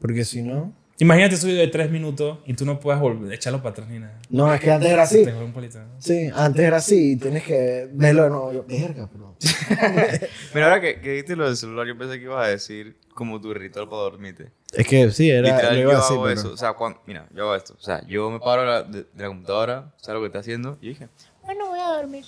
[0.00, 0.72] Porque si no.
[1.00, 4.20] Imagínate video de tres minutos y tú no puedes volver, echarlo para atrás ni nada.
[4.28, 5.24] No, es que antes era así.
[5.24, 6.00] Te juega un palito, ¿no?
[6.00, 8.52] Sí, antes era así y tienes que verlo de nuevo.
[8.52, 9.34] Yo, verga, pero.
[10.54, 13.40] Mira, ahora que, que dijiste lo del celular, yo pensé que ibas a decir como
[13.40, 14.52] tu ritual para dormirte.
[14.74, 15.40] Es que sí, era.
[15.48, 16.52] Literal, lo yo iba a decir, hago pero- eso.
[16.52, 17.74] O sea, cuando, mira, yo hago esto.
[17.78, 20.40] O sea, yo me paro de la, de, de la computadora, ¿sabes lo que está
[20.40, 20.76] haciendo?
[20.82, 21.08] Y dije,
[21.44, 22.26] Bueno, voy a dormir.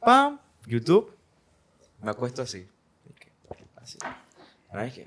[0.00, 1.14] pam, YouTube,
[2.02, 2.66] me acuesto así.
[3.76, 3.98] Así.
[4.68, 5.06] Ahora dije,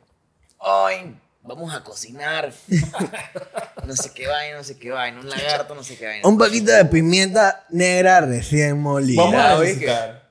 [0.57, 2.51] hoy vamos a cocinar.
[3.85, 6.27] no sé qué vaina, no sé qué vaina, un lagarto, no sé qué vaina.
[6.27, 9.21] Un poquito de pimienta negra recién molida.
[9.21, 9.55] Vamos a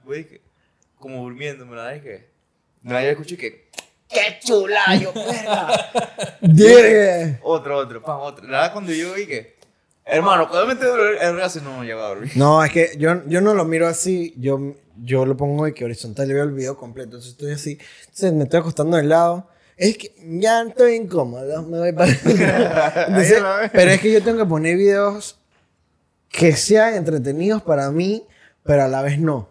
[0.04, 0.42] güey, que-
[0.98, 2.02] como durmiéndome, ¿verdad?
[2.02, 2.30] que,
[2.82, 3.68] no, yo escucho que,
[4.08, 4.96] ¡qué chula!
[4.96, 7.38] Yo, verga.
[7.42, 8.44] Otro, otro, pam, otro.
[8.46, 9.56] La verdad, cuando yo vi que,
[10.04, 12.32] hermano, cuando me tengo el brazo, no me lleva a dormir.
[12.36, 14.34] No, es que yo, yo no lo miro así.
[14.36, 17.16] Yo, yo lo pongo de que horizontal y veo el video completo.
[17.16, 17.78] Entonces estoy así.
[18.00, 19.48] Entonces me estoy acostando de lado.
[19.82, 21.62] Es que ya estoy incómodo.
[21.64, 22.12] Me voy para.
[23.08, 25.40] Entonces, pero es que yo tengo que poner videos
[26.28, 28.24] que sean entretenidos para mí,
[28.62, 29.48] pero a la vez no.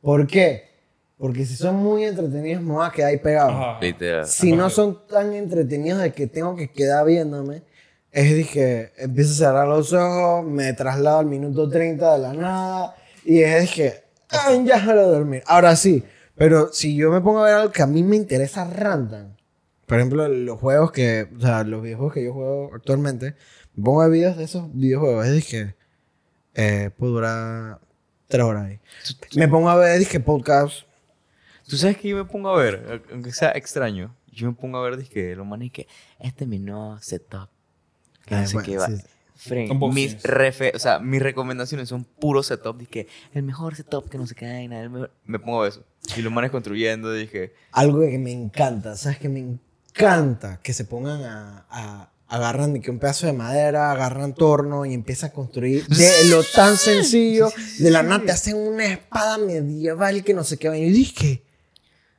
[0.00, 0.70] ¿Por qué?
[1.18, 3.50] Porque si son muy entretenidos, me voy a quedar ahí pegado.
[3.50, 3.78] Ajá.
[3.78, 4.26] Literal.
[4.26, 7.62] Si no son tan entretenidos de que tengo que quedar viéndome,
[8.10, 12.96] es dije, empiezo a cerrar los ojos, me traslado al minuto 30 de la nada
[13.22, 15.42] y es que Ay, ya déjalo dormir.
[15.46, 16.02] Ahora sí,
[16.36, 19.34] pero si yo me pongo a ver algo que a mí me interesa random,
[19.92, 23.34] por ejemplo, los juegos que, o sea, los videojuegos que yo juego actualmente,
[23.74, 25.26] me pongo a ver videos de esos videojuegos.
[25.26, 25.74] Es que
[26.54, 27.78] eh, puedo durar
[28.28, 28.80] tres horas ahí.
[29.36, 30.84] Me pongo a ver, dije, podcast.
[31.68, 33.02] ¿Tú sabes que yo me pongo a ver?
[33.12, 34.14] Aunque sea extraño.
[34.30, 35.86] Yo me pongo a ver, dije, lo manes que
[36.18, 37.48] este es mi nuevo setup.
[38.26, 38.88] Que Ah, no sé bueno, qué va.
[39.70, 39.94] Unboxings.
[39.94, 42.78] mis, refe- o sea, mis recomendaciones son puro setup.
[42.78, 44.82] Dije, el mejor setup que no se cae nada.
[44.84, 45.84] el mejor- Me pongo a ver eso.
[46.16, 49.18] Y los manes construyendo, dije, Algo que me encanta, ¿sabes?
[49.18, 49.62] Que me encanta
[50.62, 51.66] que se pongan a...
[51.70, 56.24] a- agarran de que un pedazo de madera, agarran torno y empiezan a construir de
[56.30, 57.52] lo tan sencillo.
[57.78, 60.68] De la nada te hacen una espada medieval que no sé qué.
[60.74, 61.42] Y yo dije,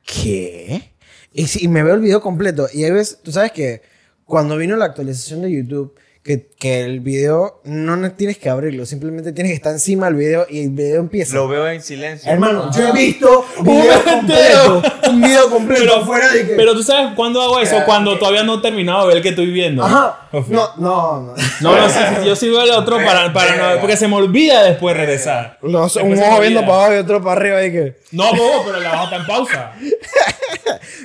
[0.06, 0.92] ¿qué?
[1.32, 2.68] Y, si- y me veo el video completo.
[2.72, 3.82] Y ahí ves, tú sabes que
[4.24, 5.94] cuando vino la actualización de YouTube,
[6.24, 10.14] que, que el video no ne- tienes que abrirlo, simplemente tienes que estar encima del
[10.14, 11.34] video y el video empieza.
[11.36, 12.32] lo veo en silencio.
[12.32, 16.54] Hermano, yo he visto un video completo, un video completo Pero, fuera de que...
[16.54, 19.28] pero tú sabes cuándo hago eso, cuando todavía no he terminado de ver el que
[19.28, 19.84] estoy viendo.
[19.84, 20.28] Ajá.
[20.32, 21.34] No, no, no.
[21.60, 24.62] No, no, sí, yo sí veo el otro para, para no, porque se me olvida
[24.64, 25.58] después regresar.
[25.60, 27.96] No, Después un ojo viendo para abajo y otro para arriba y que...
[28.12, 29.72] No, bobo, pero la baja está en pausa.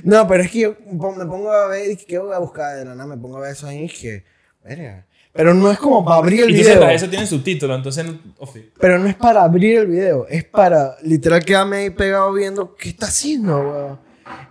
[0.03, 2.86] No, pero es que yo me pongo a ver que ¿qué voy a buscar de
[2.86, 4.24] la nada, me pongo a ver eso ahí y que...
[4.63, 5.05] verga.
[5.32, 6.90] Pero no es como para abrir el video.
[6.90, 8.06] eso tiene subtítulos, entonces.
[8.80, 12.90] Pero no es para abrir el video, es para literal quedarme ahí pegado viendo qué
[12.90, 14.00] está haciendo, weón.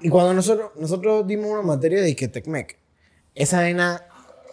[0.01, 2.79] Y cuando nosotros, nosotros dimos una materia de que Tecmec,
[3.35, 4.03] esa vaina,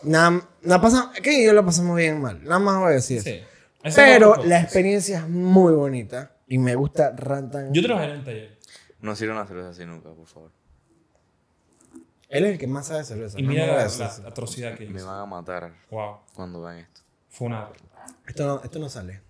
[0.03, 3.21] nada, nada pasa, que yo la pasamos bien mal, nada más voy a decir.
[3.21, 3.41] Sí.
[3.83, 3.95] eso.
[3.95, 7.73] Pero la experiencia es muy bonita y me gusta Rantan.
[7.73, 8.57] Yo trabajé en un taller.
[9.01, 10.51] No sirvan las cervezas así nunca, por favor.
[12.35, 13.39] Él es el que más sabe de cerveza.
[13.39, 15.07] Y no mira me la, atrocidad que Me hizo.
[15.07, 16.17] van a matar Wow.
[16.33, 16.99] cuando vean esto.
[17.29, 17.69] Fue una.
[18.27, 19.21] Esto no, esto no sale.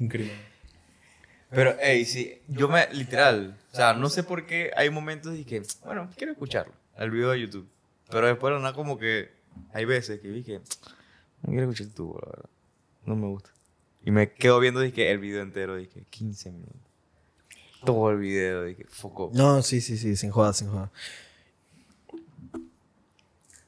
[0.00, 0.36] un crimen.
[1.50, 5.44] Pero, hey, sí, yo me, literal, o sea, no sé por qué hay momentos y
[5.44, 7.68] que, bueno, quiero escucharlo, el video de YouTube.
[8.10, 9.30] Pero después, nada, como que
[9.72, 10.58] hay veces que vi que,
[11.42, 12.50] no quiero escuchar tu, la verdad.
[13.06, 13.50] No me gusta.
[14.04, 16.87] Y me quedo viendo, dije, el video entero, dije, 15 minutos.
[17.84, 19.30] Todo el video, dije, foco.
[19.34, 20.90] No, sí, sí, sí, sin joda, sin joda.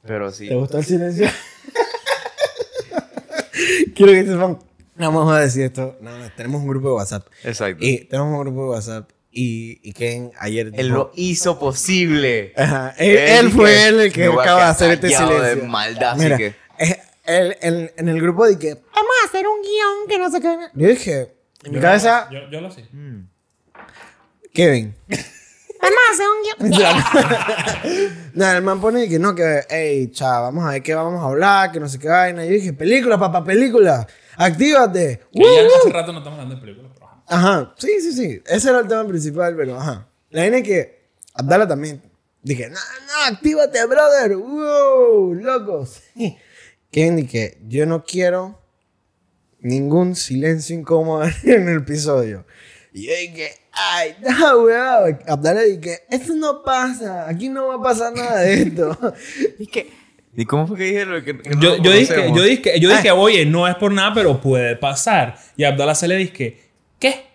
[0.05, 1.29] Pero sí, ¿Te gustó el silencio?
[3.95, 4.59] Quiero que sepan.
[4.97, 5.97] No vamos a decir esto.
[6.01, 7.27] No, no, tenemos un grupo de WhatsApp.
[7.45, 7.85] exacto.
[7.85, 9.11] Y tenemos un grupo de WhatsApp.
[9.33, 10.73] Y, y Ken ayer.
[10.75, 12.53] Él lo hizo posible.
[12.57, 15.43] Ajá, él, él fue él el que acaba de hacer este silencio.
[15.43, 16.55] de maldad, Mira, así que.
[16.79, 20.41] eh, él- él- en el grupo que vamos a hacer un guion que no sé
[20.41, 20.57] qué.
[20.75, 21.33] Yo dije,
[21.63, 22.83] en mi cabeza, Yo, yo lo sé.
[22.93, 23.21] mm,
[24.53, 24.95] Kevin.
[25.09, 28.21] Vamos a hacer un guion.
[28.35, 31.27] No, el man pone que no, que, hey, cha, vamos a ver qué vamos a
[31.27, 32.45] hablar, que no sé qué vaina.
[32.45, 34.07] Yo dije, película, papá, película.
[34.37, 35.21] Actívate.
[35.33, 37.23] Que ya hace rato no estamos hablando de películas, pero ajá.
[37.27, 38.43] Ajá, sí, sí, sí.
[38.47, 40.07] Ese era el tema principal, pero ajá.
[40.31, 42.03] La vaina es que Abdala también.
[42.43, 44.37] Dije, no, no, actívate, brother.
[44.37, 46.01] Wow, locos.
[46.91, 48.61] Kevin dije, yo no quiero
[49.61, 52.47] ningún silencio incómodo en el episodio.
[52.93, 55.19] Y yo dije, ay, no, weón.
[55.27, 57.29] Abdala dije, esto no pasa.
[57.29, 58.99] Aquí no va a pasar nada de esto.
[60.37, 63.11] ¿Y cómo fue que dijeron que, que no Yo, yo dije, yo dije, yo dije,
[63.11, 65.37] oye, no es por nada, pero puede pasar.
[65.57, 66.57] Y Abdallah se le dice,
[66.99, 67.27] ¿qué?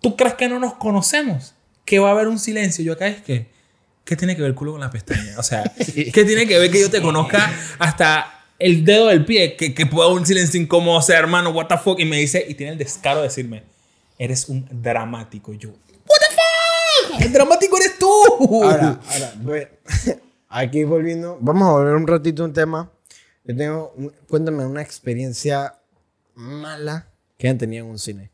[0.00, 1.54] ¿Tú crees que no nos conocemos?
[1.84, 2.84] Que va a haber un silencio.
[2.84, 3.46] Yo acá es que,
[4.04, 5.38] ¿qué tiene que ver el culo con la pestaña?
[5.38, 5.62] O sea,
[5.94, 9.54] ¿qué tiene que ver que yo te conozca hasta el dedo del pie?
[9.56, 12.00] Que, que pueda haber un silencio incómodo, o sea, hermano, what the fuck.
[12.00, 13.62] Y me dice, y tiene el descaro de decirme,
[14.24, 15.52] eres un dramático.
[15.54, 16.34] Yo, what the
[17.14, 17.20] fuck?
[17.22, 18.08] El dramático eres tú.
[18.64, 19.68] Ahora, ahora, voy-
[20.48, 22.90] aquí volviendo, vamos a volver un ratito a un tema.
[23.44, 25.74] Yo tengo, un- cuéntame una experiencia
[26.34, 27.08] mala
[27.38, 28.30] que han tenido en un cine.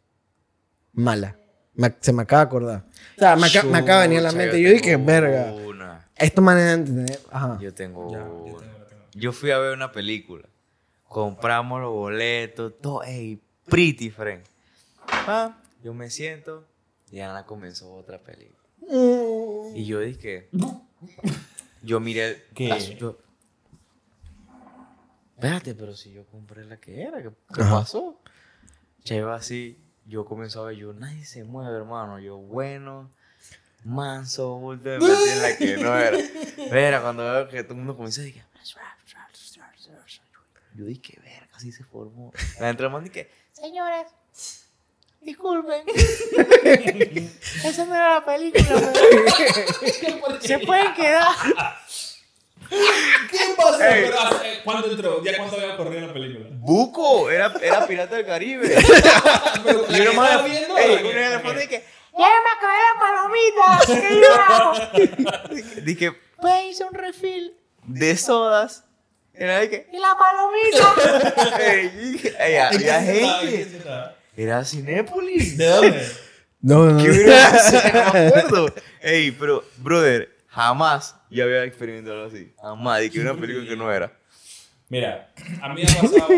[0.93, 1.37] Mala.
[1.75, 2.85] Me- se me acaba de acordar.
[3.17, 4.61] O sea, me, aca- me acaba de venir a la mente.
[4.61, 5.53] Yo dije, tengo verga.
[5.53, 6.09] una.
[6.17, 7.21] Esto me de entender.
[7.31, 7.57] Ajá.
[7.61, 8.69] Yo tengo Ya, yo tengo, yo.
[9.15, 10.45] Yo fui a ver una película.
[11.05, 13.03] Compramos los boletos, todo.
[13.05, 14.43] Ey, pretty friend.
[15.09, 15.57] Ah,
[15.89, 16.69] yo me siento
[17.11, 18.69] y Ana comenzó otra película.
[19.75, 20.51] Y yo dije,
[21.81, 22.95] yo miré, ¿Qué?
[22.99, 23.17] yo-
[25.35, 28.21] espérate, pero si yo compré la que era, ¿qué, qué pasó?
[29.03, 32.19] Lleva así, yo comencé a ver, yo, nadie se mueve, hermano.
[32.19, 33.11] Yo, bueno,
[33.83, 36.19] manso, bulto, me metí en la que no era.
[36.71, 38.45] Mira, cuando veo que todo el mundo comienza decir,
[40.75, 42.31] yo dije, verga, así se formó.
[42.61, 44.07] La entramos y que, Señores,
[45.29, 45.83] disculpen.
[47.65, 48.65] esa no era la película.
[48.93, 51.27] pero- Se pueden quedar.
[52.71, 54.05] ¿Qué pasó Ey.
[54.05, 55.25] pero hace- ¿cuánto entró?
[55.25, 56.47] ¿Ya cuánto había corrido la película?
[56.53, 58.75] Buco, era, era Pirata del Caribe.
[59.65, 60.77] Pero y uno más viendo.
[60.79, 61.85] en el fondo dice
[62.19, 63.69] Ya me acabé la palomita.
[63.87, 64.73] ¿Qué yo hago?
[65.75, 67.55] que, dije, pues un refill
[67.85, 68.85] de sodas.
[69.33, 71.61] Era de que, Y la palomita.
[71.61, 73.71] ey, y- había gente.
[74.39, 75.59] Era Cinépolis.
[75.59, 76.07] ¿De dónde?
[76.61, 77.15] No, no, ¿Qué no.
[77.15, 77.81] hubiera sido?
[77.93, 78.75] No me acuerdo.
[79.03, 82.53] Ey, pero, brother, jamás yo había experimentado algo así.
[82.63, 83.03] Jamás.
[83.03, 84.13] Y que una película que no era.
[84.89, 86.29] Mira, a mí me ha pasado.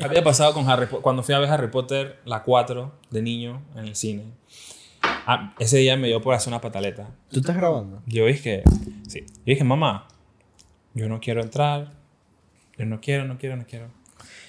[0.04, 1.02] había pasado con Harry Potter.
[1.02, 4.24] Cuando fui a ver Harry Potter, la 4 de niño en el cine.
[5.02, 7.10] Ah, ese día me dio por hacer una pataleta.
[7.32, 8.00] ¿Tú estás grabando?
[8.06, 8.62] Yo dije,
[9.08, 9.26] sí.
[9.28, 10.06] Yo dije, mamá,
[10.94, 11.92] yo no quiero entrar.
[12.78, 13.88] Yo no quiero, no quiero, no quiero.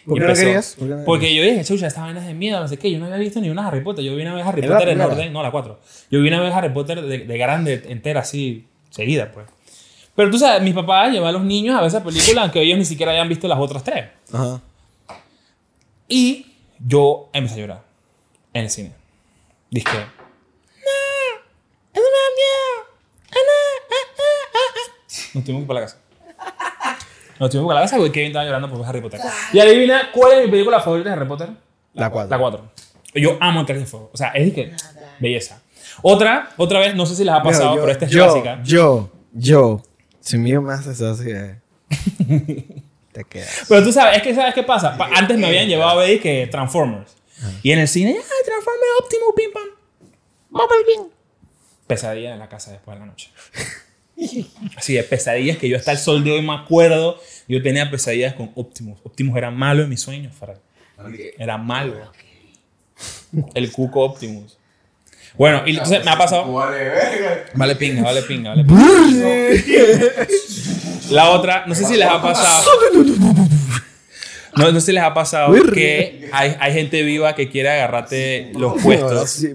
[0.07, 0.75] ¿Por qué no querías?
[0.79, 2.89] ¿Por qué no Porque yo dije, chucha, esta vaina es de miedo, no sé qué.
[2.91, 4.03] Yo no había visto ni una Harry Potter.
[4.05, 5.13] Yo vine a ver Harry ¿Era la Potter en primera?
[5.15, 5.33] orden.
[5.33, 5.79] No, la 4.
[6.09, 9.47] Yo vine a ver Harry Potter de, de grande, entera, así, seguida, pues.
[10.15, 12.77] Pero tú sabes, mis papás llevan a los niños a ver esa película, aunque ellos
[12.77, 14.05] ni siquiera hayan visto las otras tres.
[14.33, 14.61] Ajá.
[16.07, 16.45] Y
[16.79, 17.83] yo empecé a llorar
[18.53, 18.93] en el cine.
[19.69, 20.01] Dije, no,
[21.93, 22.87] eso me da miedo.
[23.29, 23.53] Ah, no,
[23.91, 24.21] ah, ah,
[24.55, 24.91] ah, ah".
[25.33, 25.99] Nos tuvimos que ir para la casa.
[27.39, 29.19] Nos tuvimos para la casa porque Kevin estaba llorando por Harry Potter.
[29.53, 31.49] Y adivina cuál es mi película favorita de Harry Potter.
[31.93, 32.29] La 4.
[32.29, 32.71] La 4.
[33.15, 34.09] Yo amo el Cáliz de Fuego.
[34.13, 34.73] O sea, es que
[35.19, 35.61] belleza.
[36.01, 38.61] Otra, otra vez, no sé si les ha pasado, pero esta es yo, clásica.
[38.63, 39.81] Yo, yo,
[40.19, 41.59] si mío me haces así, eh,
[43.11, 43.65] te quedas.
[43.67, 44.95] Pero tú sabes, es que ¿sabes qué pasa?
[44.97, 47.15] Pa- Antes me habían llevado a ver que Transformers.
[47.63, 49.67] Y en el cine, ¡ay, Transformers Optimus, pim pam!
[50.49, 51.11] Bumblebee.
[51.87, 53.31] Pesadilla en la casa después de la noche.
[54.75, 57.19] Así de pesadillas que yo hasta el sol de hoy me acuerdo.
[57.47, 58.99] Yo tenía pesadillas con Optimus.
[59.03, 60.57] Optimus era malo en mis sueños, Farad.
[61.37, 62.11] Era malo.
[63.53, 64.57] El cuco Optimus.
[65.37, 66.51] Bueno, y entonces me ha pasado.
[67.53, 68.79] Vale pinga, vale pinga, vale pinga.
[71.11, 72.65] La otra, no sé si les ha pasado.
[74.55, 78.51] No, no sé si les ha pasado que hay, hay gente viva que quiere agarrarte
[78.55, 79.45] los puestos.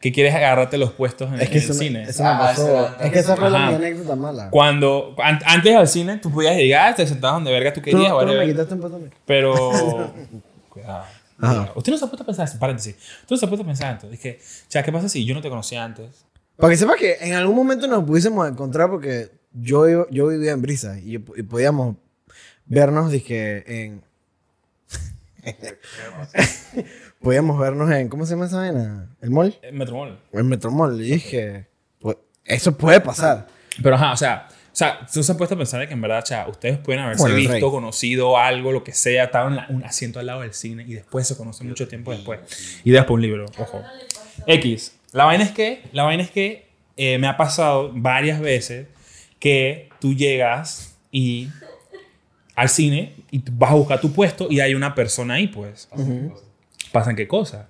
[0.00, 2.02] Que quieres agarrarte los puestos en, Es que en eso, el me, cine.
[2.04, 2.96] eso me pasó.
[3.00, 4.48] Es que esa fue la anécdota mala.
[4.50, 8.26] Cuando an- antes al cine tú podías llegar, te sentabas donde verga tú querías, tú
[8.26, 9.70] no me quitaste un pato pero
[10.68, 11.04] cuidado.
[11.40, 11.72] Ajá.
[11.76, 12.94] Usted no se ha puesto a pensar esto, paréntesis.
[12.96, 14.08] Usted no se ha puesto a pensar esto.
[14.08, 16.24] Dije, o sea, ¿qué pasa si yo no te conocía antes?
[16.56, 20.62] Para que sepas que en algún momento nos pudiésemos encontrar porque yo, yo vivía en
[20.62, 21.96] Brisa y, y podíamos
[22.66, 24.02] vernos, dije, en...
[27.20, 28.08] podíamos vernos en...
[28.08, 29.08] ¿Cómo se llama esa vaina?
[29.20, 29.58] ¿El mall?
[29.62, 30.18] Eh, Metromall.
[30.32, 31.00] En Metromall.
[31.00, 31.66] Y dije,
[32.00, 33.46] pues, eso puede pasar.
[33.82, 36.00] Pero ajá, o sea, o sea, tú se han puesto a pensar de que en
[36.00, 37.60] verdad, o sea, ustedes pueden haberse Bueno, el visto, rey.
[37.60, 40.94] conocido algo, lo que sea, estaban en la- un asiento al lado del cine y
[40.94, 42.40] después se conocen mucho tiempo después.
[42.84, 43.82] Y después un libro, ojo.
[44.46, 44.94] X.
[45.12, 48.86] La vaina es que, la vaina es que eh, me ha pasado varias veces
[49.40, 51.48] que tú llegas y
[52.54, 55.88] al cine y vas a buscar tu puesto y hay una persona ahí, pues.
[56.92, 57.66] Pasan qué cosas.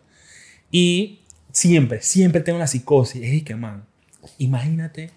[0.70, 3.22] Y siempre, siempre tengo la psicosis.
[3.22, 3.84] Es que, man,
[4.38, 5.10] imagínate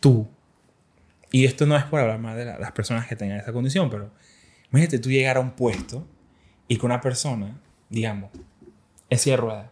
[0.00, 0.28] tú.
[1.30, 3.88] Y esto no es por hablar más de la- las personas que tengan esa condición,
[3.90, 4.10] pero
[4.70, 6.06] imagínate tú llegar a un puesto
[6.68, 7.58] y que una persona,
[7.88, 8.30] digamos,
[9.08, 9.66] en silla de ruedas,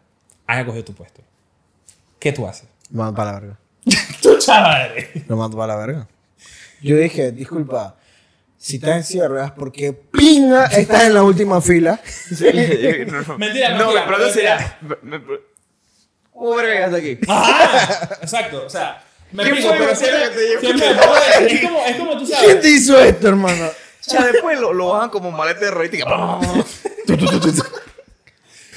[0.47, 1.23] haya cogido tu puesto.
[2.19, 2.69] ¿Qué tú haces?
[2.91, 3.59] Lo mando para la verga.
[4.23, 4.91] ¡Tu chaval!
[5.29, 6.09] Lo mando para la verga.
[6.83, 7.97] Yo dije, disculpa,
[8.63, 11.99] si estás en silla de ruedas, ¿por qué pinga estás en la última fila?
[12.41, 14.31] no, Mentira, no, mentira, pero no mentira.
[14.33, 14.79] sería.
[14.83, 15.25] me- me-
[16.33, 17.19] ¿Cómo verga llegaste aquí?
[17.29, 19.03] Ajá, exacto, o sea,
[19.33, 22.61] me ¿Quién pero siempre, siempre de- es como, es como tú ¿Quién sabes.
[22.61, 23.67] te hizo esto, hermano?
[23.67, 26.05] O sea, después lo, lo bajan como maleta de y que-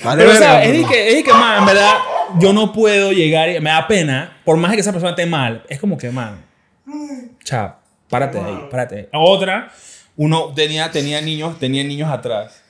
[0.03, 1.93] Vale, Pero, o sea, es que, es que, man, en verdad,
[2.39, 5.63] yo no puedo llegar y me da pena, por más que esa persona esté mal,
[5.69, 6.43] es como que, man,
[7.45, 7.77] chao,
[8.13, 9.07] párate de ahí, párate de ahí.
[9.11, 9.71] Otra,
[10.15, 12.61] uno tenía, tenía niños, tenía niños atrás.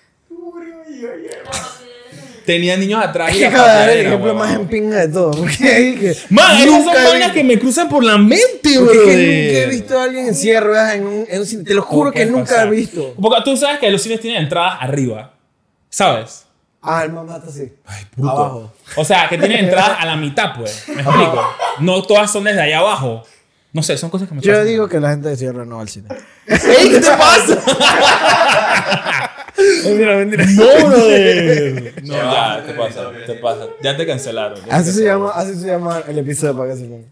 [2.46, 4.98] Tenía niños atrás y Es que la acaba de dar el ejemplo más en pinga
[4.98, 5.32] de todo.
[5.32, 9.06] Porque Man, esas son vainas que me cruzan por la mente, porque es bro.
[9.06, 11.64] que nunca he visto a alguien en silla de ruedas en un, en un cine.
[11.64, 13.14] Te lo juro que nunca he visto.
[13.22, 15.34] Porque tú sabes que los cines tienen entradas arriba,
[15.90, 16.46] ¿sabes?
[16.82, 17.72] Ah, el mamá está así.
[18.16, 18.32] Bruto.
[18.32, 18.74] Abajo.
[18.98, 20.84] O sea, que tienen entradas a la mitad, pues.
[20.90, 21.42] ¿Me explico?
[21.80, 23.24] No todas son desde allá abajo.
[23.74, 24.68] No sé, son cosas que me Yo pasan.
[24.68, 26.08] digo que la gente de ruedas no va al cine.
[26.48, 27.58] ¡Ey, qué te pasa!
[29.86, 30.46] Mentira, mentira.
[30.46, 31.94] ¡No, brother!
[32.04, 33.66] No, ya, te pasa, te pasa.
[33.82, 34.60] Ya te cancelaron.
[34.60, 37.08] ya te Así se llama, así se llama el episodio para que se ponga.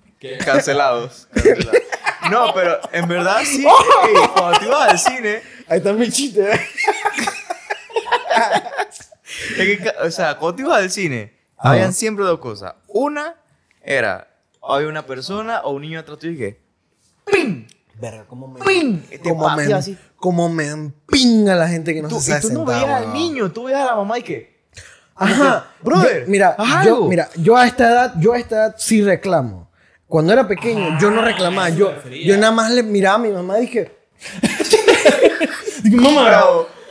[0.45, 1.27] Cancelados.
[1.33, 1.81] cancelados.
[2.29, 3.65] No, pero en verdad sí.
[3.65, 6.41] ey, cuando tú ibas al cine, Ahí está mi chiste.
[6.51, 6.59] ¿eh?
[9.57, 12.73] es que ca- o sea, cuando tú ibas al cine, habían siempre dos cosas.
[12.87, 13.35] Una
[13.83, 14.27] era,
[14.61, 16.61] había una persona o un niño atrás tuyo y que,
[17.31, 17.67] ¡pim!
[17.99, 18.97] verga, cómo me, ¡Ping!
[19.09, 19.97] Te cómo me, así.
[20.15, 23.01] cómo me empinga la gente que no Tú, se sabe y tú no sentar, veías
[23.01, 24.61] al niño, tú veías a la mamá y que.
[25.15, 29.03] Ajá, brother, yo- mira, yo, mira, yo a esta edad, yo a esta edad sí
[29.03, 29.69] reclamo.
[30.07, 31.69] Cuando era pequeño, yo no reclamaba.
[31.69, 33.91] eso Yo, yo nada más le miraba a mi mamá y dije,
[35.83, 36.01] Digo,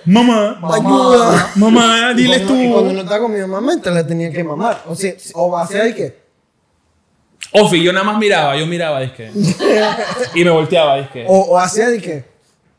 [0.07, 1.53] mamá, mamá, ayuda.
[1.57, 2.95] mamá, diles Y cuando- Y cuando tú.
[2.97, 4.83] no estaba con mi mamá, entonces la tenía que mamar.
[4.87, 6.21] O sea, o hacía de que,
[7.53, 9.31] Ofi, yo nada más miraba, yo miraba, disque.
[10.35, 11.25] Y me volteaba, disque.
[11.27, 12.25] o, o hacía de que,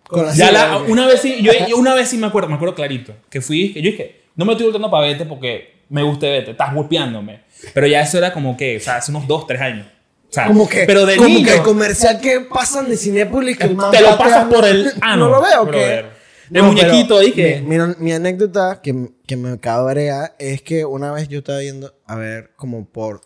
[0.07, 2.49] con la Ya silla, la, una vez sí, yo, yo una vez sí me acuerdo,
[2.49, 5.81] me acuerdo clarito, que fui, que yo dije, no me estoy volteando para vete porque
[5.89, 7.41] me guste vete, estás golpeándome.
[7.73, 9.87] Pero ya eso era como que, o sea, hace unos dos, tres años.
[10.29, 13.57] O sea, Como que, pero de como niño, que el comercial que pasan de Cinépolis
[13.57, 15.25] que te lo pasas por el ano.
[15.27, 16.05] no lo veo, que
[16.53, 17.61] El muñequito ahí que...
[17.61, 21.93] Mi, mi- mi anécdota que, que me cabrea es que una vez yo estaba viendo,
[22.07, 23.19] a ver, como por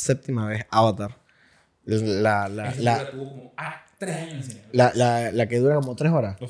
[0.00, 1.16] séptima vez, Avatar.
[1.84, 6.12] La, la, la, tuvo como, ah, tres años la, la, la que dura como tres
[6.12, 6.36] horas.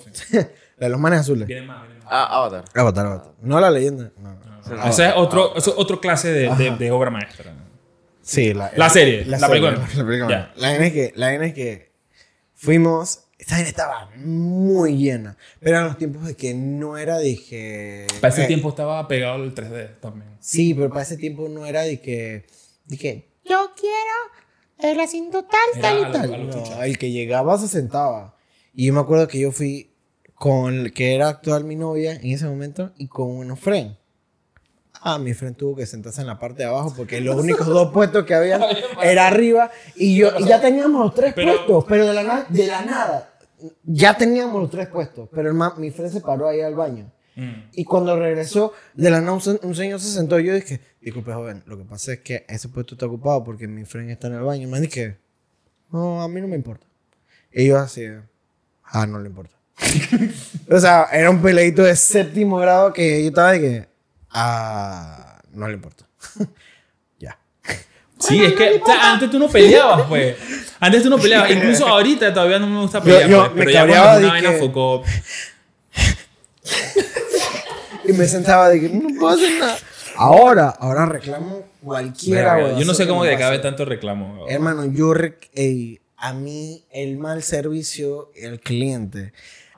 [0.80, 1.46] La de los manes azules.
[1.46, 2.08] Vienen más, vienen más.
[2.10, 2.64] Ah, Avatar.
[2.74, 3.32] Avatar, Avatar.
[3.42, 4.10] No la leyenda.
[4.16, 4.88] No, no.
[4.88, 7.52] Esa es otro, eso es otro clase de, de, de obra maestra.
[8.22, 9.88] Sí, la, La serie, la serie, película.
[9.94, 10.52] La, película.
[10.56, 11.92] La vaina es que, la vaina es que
[12.54, 13.24] fuimos.
[13.38, 15.36] Esta vaina estaba muy llena.
[15.58, 18.06] Pero eran los tiempos de que no era de que.
[18.20, 20.30] Para ese eh, tiempo estaba pegado el 3D también.
[20.40, 22.46] Sí, pero para ese tiempo no era de que.
[23.50, 26.48] Yo quiero el asiento tal, tal y tal.
[26.48, 28.36] No, el que llegaba se sentaba.
[28.72, 29.90] Y yo me acuerdo que yo fui
[30.36, 33.96] con el que era actual mi novia en ese momento y con unos friends.
[35.02, 37.90] Ah, mi friend tuvo que sentarse en la parte de abajo porque los únicos dos
[37.92, 38.60] puestos que había
[39.02, 42.46] era arriba y yo y ya teníamos los tres Pero- puestos, pero de la, na-
[42.48, 43.26] de la nada
[43.84, 47.10] ya teníamos los tres puestos, pero el mi friend se paró ahí al baño.
[47.40, 47.70] Mm.
[47.72, 51.32] Y cuando regresó, de la nada un, un señor se sentó y yo dije, disculpe
[51.32, 54.34] joven, lo que pasa es que ese puesto está ocupado porque mi friend está en
[54.34, 54.64] el baño.
[54.64, 55.16] Y me dije,
[55.90, 56.86] no, a mí no me importa.
[57.50, 58.04] Y yo así,
[58.84, 59.54] ah, no le importa.
[60.70, 63.88] o sea, era un peleito de séptimo grado que yo estaba de que,
[64.28, 66.06] ah, no le importa.
[67.18, 67.38] ya.
[68.18, 70.36] Sí, es que o sea, antes tú no peleabas, pues.
[70.78, 71.50] Antes tú no peleabas.
[71.52, 73.30] Incluso ahorita todavía no me gusta pelear.
[73.30, 75.02] yo pues, me pero ya cuando de una vaina que- focó.
[78.04, 79.76] Y me sentaba de que no puedo hacer nada.
[80.16, 82.54] Ahora, ahora reclamo cualquiera.
[82.56, 84.34] Verga, Yo no sé que cómo te cabe tanto reclamo.
[84.34, 84.50] weón.
[84.50, 85.12] Hermano, yo,
[85.54, 89.32] ey, a mí el mal servicio, el cliente,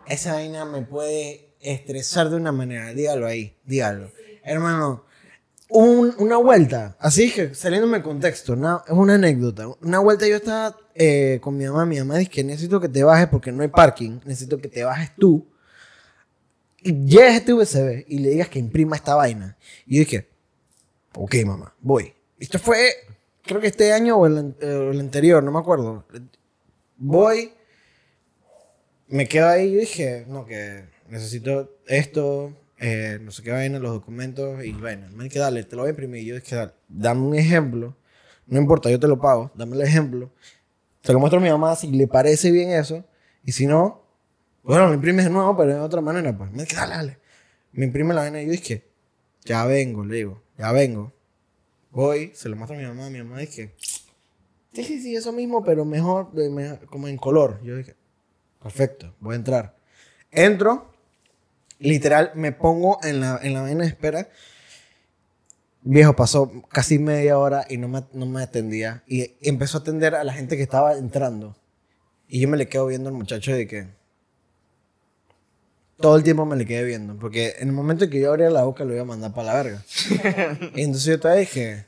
[0.06, 2.92] esa vaina me puede estresar de una manera.
[2.92, 4.10] Dígalo ahí, dígalo.
[4.42, 5.04] Hermano,
[5.68, 9.68] un- una vuelta, así que saliéndome del contexto, una- es una anécdota.
[9.80, 13.02] Una vuelta yo estaba eh, con mi mamá, mi mamá dice que necesito que te
[13.04, 15.46] bajes porque no hay parking, necesito que te bajes tú.
[16.82, 19.56] Llegues este USB y le digas que imprima esta vaina.
[19.86, 20.28] Y yo dije,
[21.14, 22.12] ok mamá, voy.
[22.38, 22.88] Esto fue,
[23.42, 26.04] creo que este año o el, eh, el anterior, no me acuerdo.
[26.96, 27.52] Voy,
[29.08, 33.92] me quedo ahí y dije, no, que necesito esto, eh, no sé qué vaina, los
[33.92, 35.08] documentos y vaina.
[35.10, 36.22] Me dije, dale, te lo voy a imprimir.
[36.22, 37.96] Y yo dije, dale, dame un ejemplo,
[38.46, 40.32] no importa, yo te lo pago, dame el ejemplo.
[41.02, 43.04] Se lo muestro a mi mamá si le parece bien eso.
[43.44, 44.01] Y si no,
[44.62, 46.50] bueno, lo imprimes de nuevo, pero de otra manera, pues.
[46.52, 47.18] Me dije, dale, dale.
[47.72, 48.84] Me imprime la vaina y yo dije,
[49.44, 51.12] ya vengo, le digo, ya vengo.
[51.90, 53.74] Voy, se lo muestro a mi mamá, mi mamá dice,
[54.72, 57.60] sí, sí, sí, eso mismo, pero mejor, de- me- como en color.
[57.62, 57.96] Yo dije,
[58.62, 59.76] perfecto, voy a entrar.
[60.30, 60.90] Entro,
[61.78, 64.28] literal, me pongo en la, en la vaina de espera.
[65.84, 69.02] Viejo, pasó casi media hora y no me, no me atendía.
[69.06, 71.56] Y empezó a atender a la gente que estaba entrando.
[72.28, 73.88] Y yo me le quedo viendo al muchacho de que...
[76.02, 77.16] Todo el tiempo me le quedé viendo.
[77.16, 79.62] Porque en el momento que yo abría la boca lo iba a mandar para la
[79.62, 79.84] verga.
[80.74, 81.86] y entonces yo todavía dije...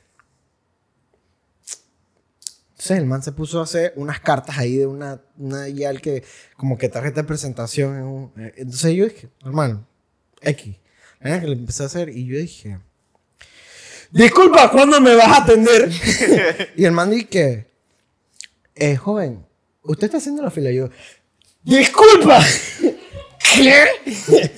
[2.71, 6.23] Entonces el man se puso a hacer unas cartas ahí de una, una yal que...
[6.55, 7.95] Como que tarjeta de presentación.
[7.97, 9.85] en un- eh, entonces yo dije, normal,
[10.41, 10.75] X.
[11.19, 12.79] Verdad que le empecé a hacer y yo dije...
[14.11, 15.91] Disculpa, ¿cuándo me vas a atender?
[16.77, 17.67] y el man dije,
[18.75, 19.45] eh, joven,
[19.83, 20.71] usted está haciendo la fila.
[20.71, 20.89] Y yo,
[21.63, 22.39] disculpa.
[23.55, 24.51] ¿Qué?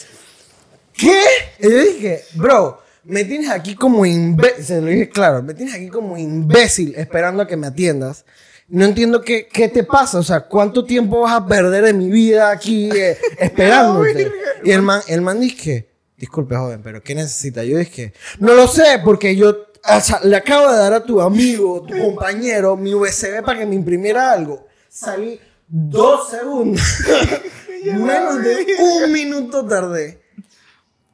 [0.93, 1.21] ¿Qué?
[1.59, 4.65] Y yo dije, bro, me tienes aquí como imbécil.
[4.65, 8.25] Se lo dije claro, me tienes aquí como imbécil esperando a que me atiendas.
[8.67, 10.19] No entiendo qué, qué te pasa.
[10.19, 14.31] O sea, ¿cuánto tiempo vas a perder de mi vida aquí eh, esperándote?
[14.63, 17.63] y el man, el man dije, disculpe, joven, pero ¿qué necesita?
[17.63, 21.21] Yo dije, no lo sé, porque yo o sea, le acabo de dar a tu
[21.21, 24.67] amigo, tu compañero, mi USB para que me imprimiera algo.
[24.89, 26.81] Salí dos segundos.
[27.85, 30.21] Menos de un minuto tardé.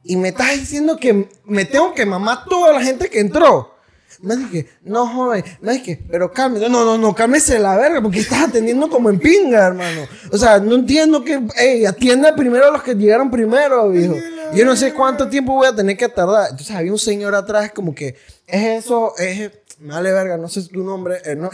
[0.02, 3.74] Y me estás diciendo que me tengo que mamar toda la gente que entró.
[4.20, 5.44] Me dije, no, joven.
[5.60, 6.68] Me dije, pero cálmese.
[6.68, 10.02] No, no, no, cálmese la verga, porque estás atendiendo como en pinga, hermano.
[10.32, 11.40] O sea, no entiendo que.
[11.56, 14.16] Ey, atienda primero a los que llegaron primero, viejo.
[14.54, 16.50] Yo no sé cuánto tiempo voy a tener que tardar.
[16.50, 19.50] Entonces había un señor atrás, como que, es eso, es.
[19.80, 21.18] Me vale verga, no sé tu nombre.
[21.24, 21.50] eh, no,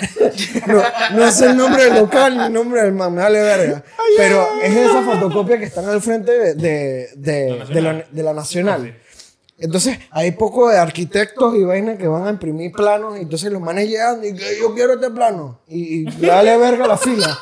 [0.66, 3.82] no, no sé el nombre del local ni el nombre del man, me vale verga.
[4.16, 8.32] Pero es esa fotocopia que están al frente de, de, de, de la, de la
[8.34, 8.96] Nacional.
[9.58, 13.18] Entonces, hay poco de arquitectos y vainas que van a imprimir planos.
[13.18, 15.60] Y entonces los manes llegan y que yo quiero este plano.
[15.68, 17.38] Y, y le vale verga la fila.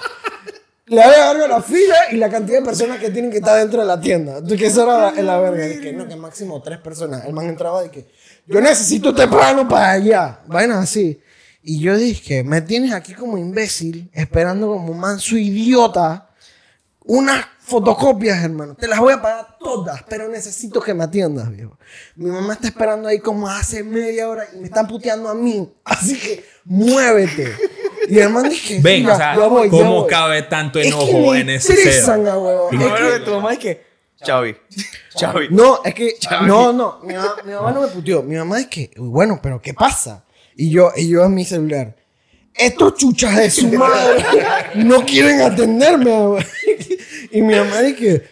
[0.87, 3.81] Le vale verga la fila y la cantidad de personas que tienen que estar dentro
[3.83, 4.33] de la tienda.
[4.39, 5.65] Entonces, que eso era la, la verga.
[5.67, 7.25] De que no, que máximo tres personas.
[7.25, 8.09] El man entraba y que
[8.49, 10.41] yo necesito este plano para allá.
[10.47, 11.21] Vainas así.
[11.63, 16.25] Y yo dije, me tienes aquí como imbécil, esperando como un manso idiota
[17.05, 18.75] unas fotocopias, hermano.
[18.75, 21.79] Te las voy a pagar todas, pero necesito que me atiendas, viejo.
[22.17, 25.71] Mi mamá está esperando ahí como hace media hora y me están puteando a mí.
[25.85, 27.55] Así que muévete.
[28.09, 30.11] Y el hermano dije, Ven, "Ya, o sea, ya voy, ya ¿cómo voy".
[30.11, 32.03] cabe tanto Es que enojo me en ese ser?
[32.73, 33.88] Y que- que tu mamá es que.
[34.23, 34.57] Chavi.
[35.15, 35.49] Chavi.
[35.51, 36.15] no, es que.
[36.43, 36.99] No, no.
[37.03, 38.23] Mi mamá, mi mamá no me puteó.
[38.23, 40.25] Mi mamá es que, bueno, pero ¿qué pasa?
[40.57, 41.95] Y yo, y yo en mi celular.
[42.55, 44.25] Estos chuchas de su madre
[44.75, 46.27] no quieren atenderme.
[46.27, 46.45] güey".
[47.31, 48.25] Y mi mamá dice,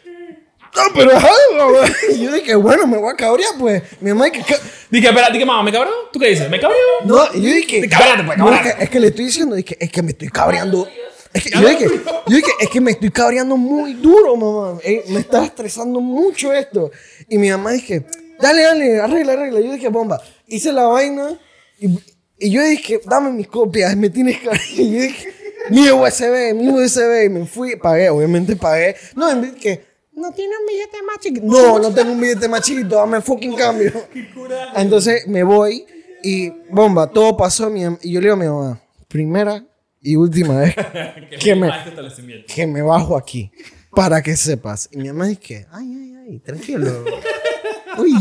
[0.75, 1.93] no, pero es algo, güey".
[2.15, 3.83] Y yo dije, bueno, me voy a cabrear, pues.
[4.01, 4.57] Mi mamá dice, "¿Qué?".
[4.91, 5.93] Dije, espera, dije, mamá, ¿me cabrón?
[6.13, 6.49] ¿Tú qué dices?
[6.51, 6.79] ¿Me cabrón?
[7.05, 9.77] no, y yo dije, Cábrate, pues, no, es, que, es que le estoy diciendo, dije,
[9.79, 10.89] es que me estoy cabreando.
[11.33, 11.87] Es que, yo, dije,
[12.27, 14.79] yo dije, es que me estoy cabreando muy duro, mamá.
[14.83, 16.91] Eh, me está estresando mucho esto.
[17.29, 18.05] Y mi mamá dije,
[18.41, 19.61] dale, dale, arregla, arregla.
[19.61, 20.21] Yo dije, bomba.
[20.47, 21.39] Hice la vaina
[21.79, 21.99] y,
[22.39, 24.51] y yo dije, dame mis copias, me tienes que...
[24.83, 25.35] Y yo dije,
[25.71, 27.25] mi USB, mi USB.
[27.25, 28.97] Y me fui, pagué, obviamente pagué.
[29.15, 31.47] No, en vez que, no tiene un billete más chiquito.
[31.47, 33.93] No, no tengo un billete más chiquito, dame fucking cambio.
[34.75, 35.85] Entonces me voy
[36.23, 37.69] y bomba, todo pasó.
[37.69, 39.63] Mi, y yo le digo a mi mamá, primera
[40.07, 40.75] y última vez
[41.41, 42.55] que me, Este establecimiento.
[42.55, 43.51] que me bajo aquí
[43.91, 44.89] para que sepas.
[44.93, 47.05] Y mi mamá dice, ay, ay, ay, tranquilo.
[47.99, 48.13] Uy,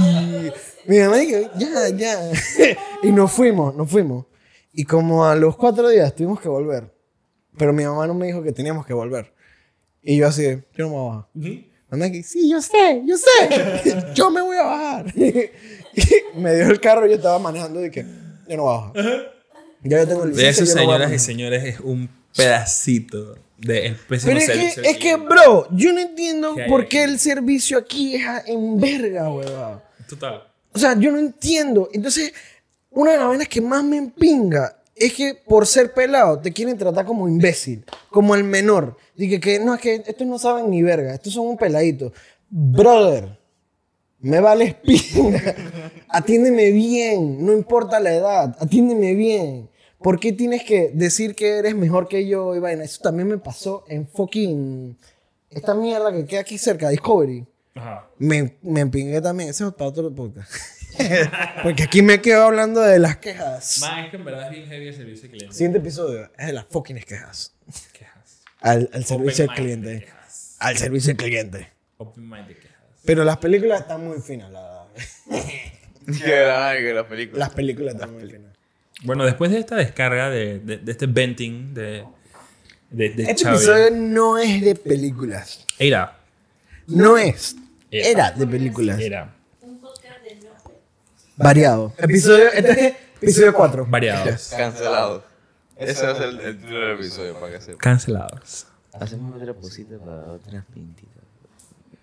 [0.88, 2.31] mi mamá dice, ya, ya.
[3.03, 4.25] y nos fuimos, nos fuimos.
[4.73, 6.91] Y como a los cuatro días tuvimos que volver.
[7.55, 9.31] Pero mi mamá no me dijo que teníamos que volver.
[10.01, 11.29] Y yo así, de, yo no me voy a bajar.
[11.91, 14.13] Mamá que, sí, yo sé, yo sé.
[14.15, 15.13] yo me voy a bajar.
[15.15, 18.03] y me dio el carro y yo estaba manejando y que,
[18.47, 19.34] yo no voy a bajar.
[19.86, 20.63] Ya yo tengo De licencia.
[20.63, 24.83] eso, señoras y señores, es un pedacito del pésimo Pero es servicio.
[24.83, 27.11] que, es que, bro, yo no entiendo ¿Qué hay por qué aquí?
[27.11, 29.81] el servicio aquí es a- en verga, weón.
[30.09, 30.43] Total.
[30.73, 31.89] O sea, yo no entiendo.
[31.93, 32.33] Entonces,
[32.91, 36.77] una de las vainas que más me empinga es que por ser pelado te quieren
[36.77, 38.97] tratar como imbécil, como el menor.
[39.15, 42.11] Dije que no, es que estos no saben ni verga, estos son un peladito.
[42.49, 43.38] Brother,
[44.19, 44.73] me vales
[45.13, 45.55] pinga.
[46.09, 49.69] Atiéndeme bien, no importa la edad, atiéndeme bien.
[50.05, 52.83] ¿Por qué tienes que decir que eres mejor que yo y vaina?
[52.83, 54.95] Eso también me pasó en fucking.
[55.49, 57.43] Esta mierda que queda aquí cerca, Discovery.
[57.73, 58.07] Ajá.
[58.19, 59.49] Me, me empingué también.
[59.49, 60.51] Eso es para otro podcast.
[61.63, 63.79] Porque aquí me quedo hablando de las quejas.
[63.81, 65.55] Más es que en verdad es bien heavy el servicio al cliente.
[65.55, 67.55] Siguiente episodio es de las fucking quejas.
[67.91, 68.43] Quejas.
[68.61, 70.01] Al, al servicio al cliente.
[70.01, 70.55] quejas.
[70.59, 71.67] Al servicio al cliente.
[71.97, 72.77] Open mind de quejas.
[73.05, 74.51] Pero las películas están muy finas.
[74.51, 74.85] la-
[76.23, 77.39] era que la película.
[77.39, 78.54] las películas están muy finas.
[79.05, 82.05] Bueno, después de esta descarga, de, de, de este venting de,
[82.89, 83.55] de, de Este Xavi.
[83.57, 85.65] episodio no es de películas.
[85.79, 86.17] Era.
[86.87, 87.55] No es.
[87.91, 88.07] Era.
[88.09, 88.99] Era de películas.
[88.99, 89.33] Era.
[89.61, 90.49] Un podcast de no.
[91.37, 91.93] Variado.
[91.97, 93.85] Episodio, este es episodio 4.
[93.87, 94.53] Variados.
[94.57, 95.23] Cancelado.
[95.77, 97.77] Ese va a ser el, el título del episodio para que sepa.
[97.79, 98.67] Cancelados.
[98.93, 101.11] Hacemos otra posita para otras pintitas.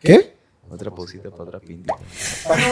[0.01, 0.32] ¿Qué?
[0.73, 1.99] Otra posita para otras pintitas.
[2.49, 2.65] Para,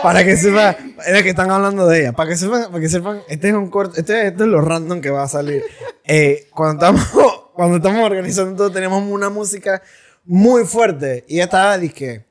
[0.00, 2.12] para que sepa, era que están hablando de ella.
[2.12, 5.00] Para que sepan, para que sepan, este es un corto, este, este es lo random
[5.00, 5.64] que va a salir.
[6.04, 7.08] Eh, cuando estamos,
[7.54, 9.82] cuando estamos organizando todo, tenemos una música
[10.24, 12.24] muy fuerte y ella estaba dije,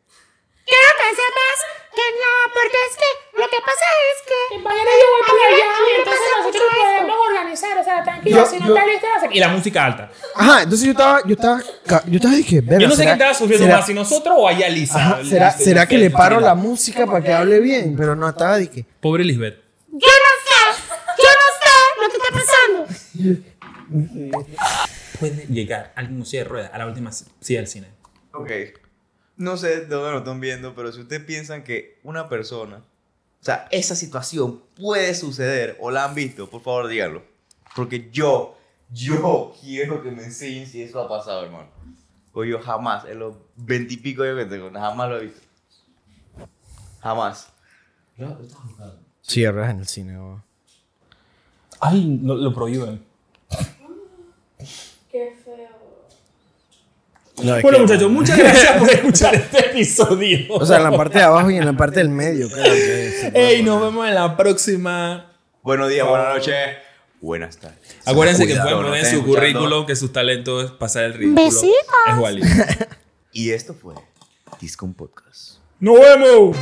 [0.66, 4.58] Quiero que sepas que no, porque es que lo que pasa es que.
[4.60, 8.58] Mañana yo voy para allá y entonces nosotros podemos organizar, o sea, tranquilo, Yo- si
[8.60, 10.12] no yo- está lista, va a ser- Y la música alta.
[10.36, 11.62] ajá, entonces yo estaba, yo estaba,
[12.06, 14.48] yo estaba dije, Yo no sé ¿será- quién estaba sufriendo será- más, si nosotros o
[14.48, 14.98] allá Lisa.
[15.00, 17.96] ajá, ¿será, el- será que le paro la música para que hable bien?
[17.98, 19.56] Pero no, estaba dije, Pobre Lisbeth.
[19.92, 20.82] Yo no sé,
[21.18, 23.80] yo no sé lo que está pasando.
[25.20, 27.88] Puede llegar alguien en silla de ruedas a la última silla del cine.
[28.34, 28.52] Ok.
[29.40, 32.84] No sé de dónde lo están viendo, pero si ustedes piensan que una persona,
[33.42, 37.24] o sea, esa situación puede suceder o la han visto, por favor díganlo.
[37.74, 38.58] Porque yo,
[38.92, 41.70] yo quiero que me enseñen si eso ha pasado, hermano.
[42.34, 45.42] O yo jamás, en los veintipico años que tengo, jamás lo he visto.
[47.00, 47.54] Jamás.
[49.22, 50.44] Cierras en el cine, weón.
[51.80, 53.02] Ay, no, lo prohíben.
[55.10, 55.39] Qué.
[57.44, 60.40] No, Bueno, que- muchachos, muchas gracias por escuchar este episodio.
[60.54, 63.32] O sea, en la parte de abajo y en la parte del medio, que puede
[63.56, 65.32] Ey, nos vemos en la próxima.
[65.62, 66.56] Buenos días, buenas noches,
[67.22, 67.78] buenas tardes.
[68.06, 69.34] Acuérdense que pueden poner en su escuchando.
[69.36, 71.46] currículum que sus talentos es pasar el ridículo.
[71.46, 71.76] Besitos.
[72.08, 72.48] Es válido.
[73.32, 73.94] Y esto fue
[74.60, 75.58] Disco Podcast.
[75.80, 76.58] ¡Nos vemos!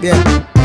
[0.00, 0.55] Bien.